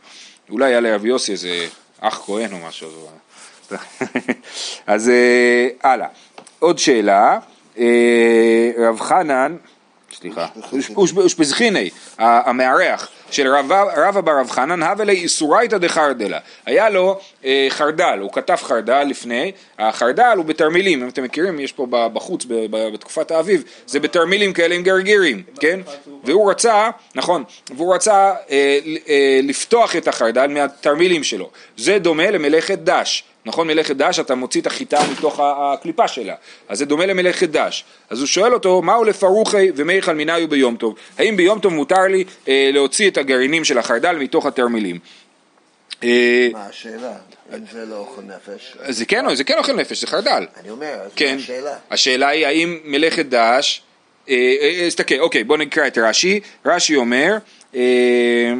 אולי 0.50 0.66
היה 0.66 0.80
לרבי 0.80 1.08
יוסי 1.08 1.32
איזה 1.32 1.66
אח 2.00 2.22
כהן 2.26 2.52
או 2.52 2.58
משהו. 2.68 2.88
אז 4.86 5.08
אה, 5.08 5.68
הלאה. 5.82 6.08
עוד 6.58 6.78
שאלה, 6.78 7.38
אה, 7.78 8.70
רב 8.78 9.00
חנן, 9.00 9.56
סליחה, 10.12 10.46
אושפזחיני, 10.96 11.90
המארח 12.18 13.08
של 13.30 13.48
רב, 13.48 13.72
רבא 13.96 14.20
בר 14.20 14.40
רב 14.40 14.50
חנן, 14.50 14.82
הווה 14.82 15.04
לי 15.04 15.12
איסורייתא 15.12 15.78
דחרדלה. 15.78 16.38
היה 16.66 16.90
לו 16.90 17.20
אה, 17.44 17.66
חרדל, 17.70 18.18
הוא 18.20 18.32
כתב 18.32 18.56
חרדל 18.56 19.02
לפני, 19.02 19.52
החרדל 19.78 20.34
הוא 20.36 20.44
בתרמילים, 20.44 21.02
אם 21.02 21.08
אתם 21.08 21.22
מכירים, 21.22 21.60
יש 21.60 21.72
פה 21.72 21.86
בחוץ 21.90 22.46
בתקופת 22.70 23.30
האביב, 23.30 23.64
זה 23.86 24.00
בתרמילים 24.00 24.52
כאלה 24.52 24.74
עם 24.74 24.82
גרגירים, 24.82 25.42
כן? 25.60 25.80
והוא 26.24 26.50
רצה, 26.50 26.90
נכון, 27.14 27.44
והוא 27.76 27.94
רצה 27.94 28.34
אה, 28.50 28.78
אה, 29.08 29.40
לפתוח 29.42 29.96
את 29.96 30.08
החרדל 30.08 30.46
מהתרמילים 30.46 31.24
שלו. 31.24 31.50
זה 31.76 31.98
דומה 31.98 32.30
למלאכת 32.30 32.78
דש. 32.78 33.24
נכון 33.48 33.66
מלאכת 33.66 33.96
דש 33.96 34.20
אתה 34.20 34.34
מוציא 34.34 34.60
את 34.60 34.66
החיטה 34.66 35.00
מתוך 35.12 35.40
הקליפה 35.42 36.08
שלה 36.08 36.34
אז 36.68 36.78
זה 36.78 36.84
דומה 36.84 37.06
למלאכת 37.06 37.48
דש 37.48 37.84
אז 38.10 38.18
הוא 38.18 38.26
שואל 38.26 38.54
אותו 38.54 38.82
מהו 38.82 39.04
לפרוחי 39.04 39.70
ומיכל 39.76 40.14
מיניו 40.14 40.48
ביום 40.48 40.76
טוב 40.76 40.94
האם 41.18 41.36
ביום 41.36 41.58
טוב 41.58 41.72
מותר 41.72 42.02
לי 42.02 42.24
אה, 42.48 42.70
להוציא 42.72 43.10
את 43.10 43.16
הגרעינים 43.18 43.64
של 43.64 43.78
החרדל 43.78 44.16
מתוך 44.16 44.46
התרמילים 44.46 44.98
אה, 46.04 46.48
מה 46.52 46.66
השאלה? 46.66 47.12
אם 47.54 47.64
זה 47.72 47.84
לא 47.84 47.96
אוכל 47.96 48.22
נפש? 48.22 48.76
זה 48.88 49.04
כן, 49.04 49.34
זה 49.34 49.44
כן 49.44 49.58
אוכל 49.58 49.72
נפש, 49.72 50.00
זה 50.00 50.06
חרדל. 50.06 50.46
אני 50.60 50.70
אומר, 50.70 50.94
אז 51.04 51.10
כן. 51.16 51.34
מה 51.34 51.42
השאלה? 51.42 51.76
השאלה 51.90 52.28
היא 52.28 52.46
האם 52.46 52.78
מלאכת 52.84 53.26
דש, 53.26 53.82
אה, 54.28 54.34
אה, 54.34 54.82
אה, 54.82 54.88
תסתכל, 54.88 55.18
אוקיי, 55.20 55.44
בוא 55.44 55.56
נקרא 55.56 55.86
את 55.86 55.98
רש"י, 55.98 56.40
רש"י 56.66 56.96
אומר, 56.96 57.36
אה, 57.74 58.52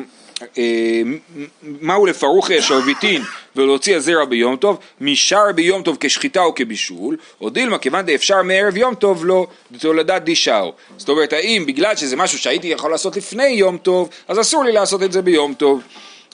מהו 1.63 2.07
לפרוחי 2.07 2.59
השרביטין 2.59 3.23
ולהוציא 3.59 3.97
הזרע 3.97 4.25
ביום 4.25 4.57
טוב, 4.57 4.79
משאר 5.01 5.53
ביום 5.55 5.83
טוב 5.83 5.97
כשחיטה 6.01 6.43
או 6.43 6.55
כבישול, 6.55 7.17
או 7.41 7.51
דילמה 7.51 7.79
כיוון 7.79 8.07
דאפשר 8.07 8.43
מערב 8.43 8.77
יום 8.77 8.95
טוב 8.95 9.27
לא 9.27 9.47
תולדת 9.79 10.23
דישאו. 10.23 10.73
זאת 10.97 11.09
אומרת, 11.09 11.33
האם 11.33 11.67
בגלל 11.67 11.97
שזה 11.97 12.17
משהו 12.17 12.39
שהייתי 12.39 12.67
יכול 12.67 12.91
לעשות 12.91 13.17
לפני 13.17 13.49
יום 13.49 13.79
טוב, 13.79 14.09
אז 14.29 14.41
אסור 14.41 14.65
לי 14.65 14.73
לעשות 14.73 15.03
את 15.03 15.13
זה 15.13 15.23
ביום 15.23 15.55
טוב. 15.55 15.83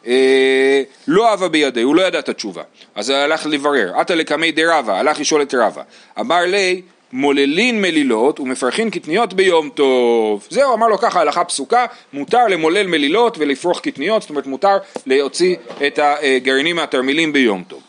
אה, 0.07 0.83
לא 1.09 1.31
אהבה 1.31 1.49
בידי, 1.49 1.83
הוא 1.83 1.95
לא 1.95 2.03
ידע 2.03 2.19
את 2.19 2.29
התשובה. 2.29 2.63
אז 2.95 3.11
הלך 3.11 3.47
לברר, 3.47 3.93
עתה 3.97 4.15
לקמי 4.15 4.53
דרבה, 4.53 4.99
הלך 4.99 5.21
לשאול 5.21 5.43
את 5.43 5.55
רבה. 5.55 5.83
אמר 6.21 6.41
לי, 6.41 6.83
מוללין 7.15 7.83
מלילות 7.83 8.41
ומפרחין 8.41 8.91
קטניות 8.91 9.35
ביום 9.35 9.69
טוב. 9.69 10.47
זהו, 10.51 10.75
אמר 10.75 10.89
לו 10.89 10.99
ככה 10.99 11.21
הלכה 11.21 11.45
פסוקה, 11.45 11.87
מותר 12.13 12.47
למולל 12.47 12.87
מלילות 12.87 13.39
ולפרוח 13.39 13.81
קטניות, 13.81 14.23
זאת 14.23 14.31
אומרת 14.31 14.47
מותר 14.47 14.77
להוציא 15.07 15.57
את 15.87 15.99
הגרעינים 16.03 16.77
מהתרמילים 16.77 17.33
ביום 17.33 17.65
טוב. 17.69 17.83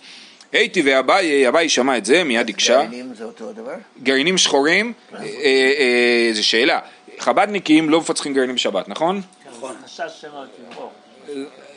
הייתי 0.52 0.82
ואביי, 0.86 1.48
אביי 1.48 1.70
שמע 1.70 1.98
את 1.98 2.06
זה, 2.06 2.24
מיד 2.24 2.50
הקשה. 2.50 2.76
גרעינים 2.76 3.14
זה 3.16 3.24
אותו 3.24 3.50
הדבר? 3.50 3.74
גרעינים 4.04 4.38
שחורים, 4.38 4.94
אה, 5.14 5.20
אה, 5.20 6.30
זו 6.34 6.48
שאלה. 6.48 6.80
חב"דניקים 7.20 7.90
לא 7.90 8.00
מפצחים 8.02 8.34
גרעינים 8.34 8.56
בשבת, 8.56 8.90
נכון? 8.90 9.22
נכון. 9.58 9.76
חשש 9.86 10.22
שמא 10.22 10.44
תברור. 10.72 10.92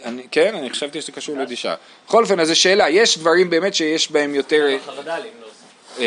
אני, 0.04 0.22
כן, 0.30 0.54
אני 0.54 0.70
חשבתי 0.70 1.00
שזה 1.00 1.12
קשור 1.12 1.36
לדישה. 1.36 1.74
בכל 2.06 2.22
אופן, 2.22 2.40
אז 2.40 2.48
זו 2.48 2.60
שאלה, 2.60 2.90
יש 2.90 3.18
דברים 3.18 3.50
באמת 3.50 3.74
שיש 3.74 4.10
בהם 4.10 4.34
יותר... 4.34 4.68
חרד"לים 4.86 5.32
לא 5.40 5.47
אה, 5.98 6.04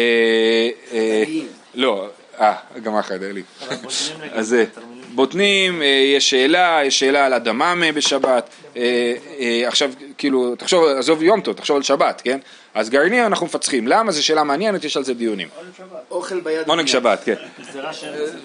אה, 0.93 1.23
חרד"לים. 1.25 1.47
לא, 1.75 2.09
אה, 2.39 2.55
גם 2.83 2.95
החרד"לים. 2.95 3.43
אבל 3.67 3.75
בוטנים 3.75 4.21
נגיד, 4.21 4.33
אז 4.39 4.55
תרמילים. 4.73 5.01
בוטנים, 5.15 5.81
אה, 5.81 5.87
יש 5.87 6.29
שאלה, 6.29 6.79
יש 6.85 6.99
שאלה 6.99 7.25
על 7.25 7.33
הדממה 7.33 7.91
בשבת. 7.91 8.49
אה, 8.77 9.13
אה, 9.39 9.67
עכשיו, 9.67 9.91
כאילו, 10.17 10.55
תחשוב, 10.55 10.85
עזוב 10.85 11.23
יום 11.23 11.41
טוב, 11.41 11.55
תחשוב 11.55 11.77
על 11.77 11.83
שבת, 11.83 12.21
כן? 12.23 12.39
אז 12.73 12.89
גרעינים 12.89 13.25
אנחנו 13.25 13.45
מפצחים. 13.45 13.87
למה? 13.87 14.11
זו 14.11 14.25
שאלה 14.25 14.43
מעניינת, 14.43 14.83
יש 14.83 14.97
על 14.97 15.03
זה 15.03 15.13
דיונים. 15.13 15.47
אוכל 16.11 16.39
ביד. 16.39 16.67
עונג 16.67 16.87
שבת, 16.87 17.23
כן. 17.23 17.35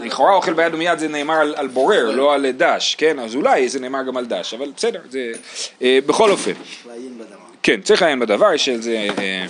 לכאורה 0.01 0.35
אוכל 0.35 0.53
ביד 0.53 0.75
ומיד 0.75 0.99
זה 0.99 1.09
נאמר 1.09 1.35
על, 1.35 1.55
על 1.57 1.69
בורר, 1.69 2.11
לא 2.11 2.35
על 2.35 2.51
דש, 2.51 2.95
כן? 2.95 3.19
אז 3.19 3.35
אולי 3.35 3.69
זה 3.69 3.81
נאמר 3.81 4.03
גם 4.03 4.17
על 4.17 4.27
דש, 4.27 4.55
אבל 4.55 4.73
בסדר, 4.77 5.01
זה... 5.11 5.33
אה, 5.83 5.99
בכל 6.07 6.31
אופן, 6.31 6.53
לעיין 6.87 7.19
בדבר. 7.19 7.37
כן, 7.63 7.81
צריך 7.81 8.03
לעיין 8.03 8.21
בדבר, 8.21 8.55
יש 8.55 8.69
על 8.69 8.83
זה 8.83 8.91
אה, 8.91 9.09
אה, 9.19 9.47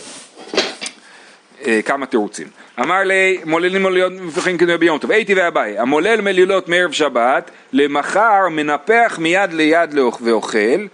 כמה 1.85 2.07
תירוצים. 2.07 2.47
אמר 2.81 3.03
לי, 3.05 3.40
מוללים 3.45 3.83
מלילות 3.83 4.12
מפתחים 4.12 4.59
כדי 4.59 4.77
ביום 4.77 4.99
טוב, 4.99 5.11
הייתי 5.11 5.35
ואביי, 5.35 5.79
המולל 5.79 6.21
מלילות 6.21 6.69
מערב 6.69 6.92
שבת, 6.92 7.51
למחר 7.73 8.49
מנפח 8.51 9.19
מיד 9.21 9.53
ליד 9.53 9.95
ואוכל, 10.21 10.87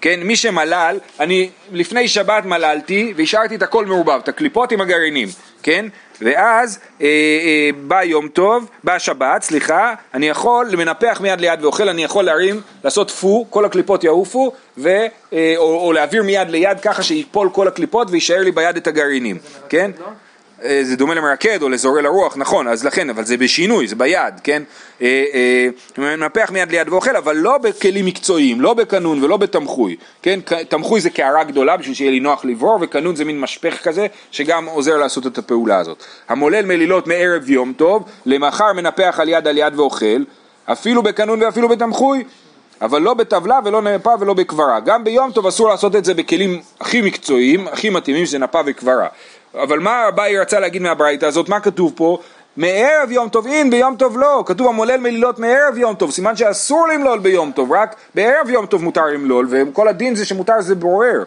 כן, 0.00 0.20
מי 0.22 0.36
שמלל, 0.36 0.98
אני 1.20 1.50
לפני 1.72 2.08
שבת 2.08 2.44
מללתי 2.44 3.12
והשארתי 3.16 3.54
את 3.56 3.62
הכל 3.62 3.86
מעורבב, 3.86 4.18
את 4.22 4.28
הקליפות 4.28 4.72
עם 4.72 4.80
הגרעינים, 4.80 5.28
כן? 5.62 5.86
ואז 6.20 6.78
אה, 7.00 7.06
אה, 7.06 7.70
בא 7.86 8.02
יום 8.02 8.28
טוב, 8.28 8.70
בא 8.84 8.98
שבת, 8.98 9.42
סליחה, 9.42 9.94
אני 10.14 10.28
יכול 10.28 10.66
למנפח 10.70 11.18
מיד 11.20 11.40
ליד 11.40 11.64
ואוכל, 11.64 11.88
אני 11.88 12.04
יכול 12.04 12.24
להרים, 12.24 12.60
לעשות 12.84 13.10
פו, 13.10 13.46
כל 13.50 13.64
הקליפות 13.64 14.04
יעופו, 14.04 14.52
ו, 14.78 14.88
אה, 15.32 15.54
או, 15.56 15.86
או 15.86 15.92
להעביר 15.92 16.22
מיד 16.22 16.50
ליד 16.50 16.80
ככה 16.80 17.02
שיפול 17.02 17.50
כל 17.52 17.68
הקליפות 17.68 18.08
ויישאר 18.10 18.40
לי 18.40 18.50
ביד 18.52 18.76
את 18.76 18.86
הגרעינים, 18.86 19.38
כן? 19.68 19.90
אה, 20.00 20.12
זה 20.62 20.96
דומה 20.96 21.14
למרקד 21.14 21.62
או 21.62 21.68
לזורל 21.68 22.06
הרוח, 22.06 22.36
נכון, 22.36 22.68
אז 22.68 22.84
לכן, 22.84 23.10
אבל 23.10 23.24
זה 23.24 23.36
בשינוי, 23.36 23.86
זה 23.86 23.96
ביד, 23.96 24.34
כן? 24.44 24.62
אה, 25.02 25.24
אה, 25.34 25.68
מנפח 25.98 26.50
מיד 26.52 26.70
ליד 26.70 26.88
ואוכל, 26.88 27.16
אבל 27.16 27.36
לא 27.36 27.58
בכלים 27.58 28.06
מקצועיים, 28.06 28.60
לא 28.60 28.74
בקנון 28.74 29.24
ולא 29.24 29.36
בתמחוי, 29.36 29.96
כן? 30.22 30.40
תמחוי 30.68 31.00
זה 31.00 31.10
קערה 31.10 31.44
גדולה 31.44 31.76
בשביל 31.76 31.94
שיהיה 31.94 32.10
לי 32.10 32.20
נוח 32.20 32.44
לברור, 32.44 32.78
וקנון 32.80 33.16
זה 33.16 33.24
מין 33.24 33.40
משפך 33.40 33.82
כזה, 33.82 34.06
שגם 34.30 34.66
עוזר 34.66 34.96
לעשות 34.96 35.26
את 35.26 35.38
הפעולה 35.38 35.78
הזאת. 35.78 36.04
המולל 36.28 36.64
מלילות 36.64 37.06
מערב 37.06 37.50
יום 37.50 37.72
טוב, 37.72 38.04
למחר 38.26 38.72
מנפח 38.72 39.16
על 39.20 39.28
יד 39.28 39.48
על 39.48 39.58
יד 39.58 39.78
ואוכל, 39.78 40.22
אפילו 40.64 41.02
בקנון 41.02 41.42
ואפילו 41.42 41.68
בתמחוי, 41.68 42.24
אבל 42.80 43.02
לא 43.02 43.14
בטבלה 43.14 43.58
ולא 43.64 43.82
נפה 43.82 44.10
ולא 44.20 44.34
בכברה. 44.34 44.80
גם 44.80 45.04
ביום 45.04 45.32
טוב 45.32 45.46
אסור 45.46 45.68
לעשות 45.68 45.96
את 45.96 46.04
זה 46.04 46.14
בכלים 46.14 46.60
הכי 46.80 47.00
מקצועיים, 47.00 47.68
הכי 47.68 47.90
מתאימים, 47.90 48.26
שזה 48.26 48.38
נפה 48.38 48.60
וכברה. 48.66 49.08
אבל 49.62 49.78
מה 49.78 50.08
אביי 50.08 50.38
רצה 50.38 50.60
להגיד 50.60 50.82
מהברייתא 50.82 51.26
הזאת? 51.26 51.48
מה 51.48 51.60
כתוב 51.60 51.92
פה? 51.96 52.18
מערב 52.56 53.10
יום 53.10 53.28
טוב 53.28 53.46
אין, 53.46 53.70
ביום 53.70 53.96
טוב 53.96 54.18
לא. 54.18 54.42
כתוב 54.46 54.68
המולל 54.68 55.00
מלילות 55.00 55.38
מערב 55.38 55.76
יום 55.76 55.94
טוב, 55.94 56.10
סימן 56.10 56.36
שאסור 56.36 56.88
למלול 56.88 57.18
ביום 57.18 57.52
טוב, 57.52 57.72
רק 57.72 57.96
בערב 58.14 58.50
יום 58.50 58.66
טוב 58.66 58.84
מותר 58.84 59.04
למלול, 59.06 59.46
וכל 59.50 59.88
הדין 59.88 60.14
זה 60.14 60.24
שמותר 60.24 60.60
זה 60.60 60.74
בורר. 60.74 61.24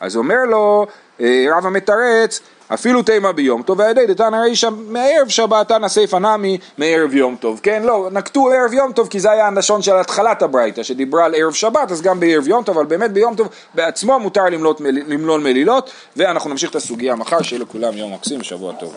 אז 0.00 0.16
אומר 0.16 0.44
לו 0.48 0.86
אה, 1.20 1.46
רב 1.56 1.66
המתרץ, 1.66 2.40
אפילו 2.74 3.02
תימא 3.02 3.32
ביום 3.32 3.62
טוב, 3.62 3.78
והידי 3.78 4.06
דתנא 4.06 4.36
רישא 4.36 4.68
מערב 4.88 5.28
שבתנא 5.28 5.88
סיפא 5.88 6.16
נמי 6.16 6.58
מערב 6.78 7.14
יום 7.14 7.36
טוב, 7.40 7.60
כן? 7.62 7.82
לא, 7.82 8.08
נקטו 8.12 8.48
ערב 8.48 8.72
יום 8.72 8.92
טוב 8.92 9.08
כי 9.08 9.20
זה 9.20 9.30
היה 9.30 9.46
הלשון 9.46 9.82
של 9.82 9.96
התחלת 9.96 10.42
הברייתא 10.42 10.82
שדיברה 10.82 11.24
על 11.24 11.34
ערב 11.34 11.52
שבת, 11.52 11.90
אז 11.90 12.02
גם 12.02 12.20
בערב 12.20 12.48
יום 12.48 12.64
טוב, 12.64 12.78
אבל 12.78 12.86
באמת 12.86 13.12
ביום 13.12 13.34
טוב 13.34 13.48
בעצמו 13.74 14.18
מותר 14.18 14.44
למלות, 14.44 14.80
למלול 14.80 15.40
מלילות, 15.40 15.90
ואנחנו 16.16 16.50
נמשיך 16.50 16.70
את 16.70 16.76
הסוגיה 16.76 17.14
מחר, 17.14 17.42
שיהיה 17.42 17.62
לכולם 17.62 17.96
יום 17.96 18.14
מקסים, 18.14 18.42
שבוע 18.42 18.72
טוב. 18.72 18.94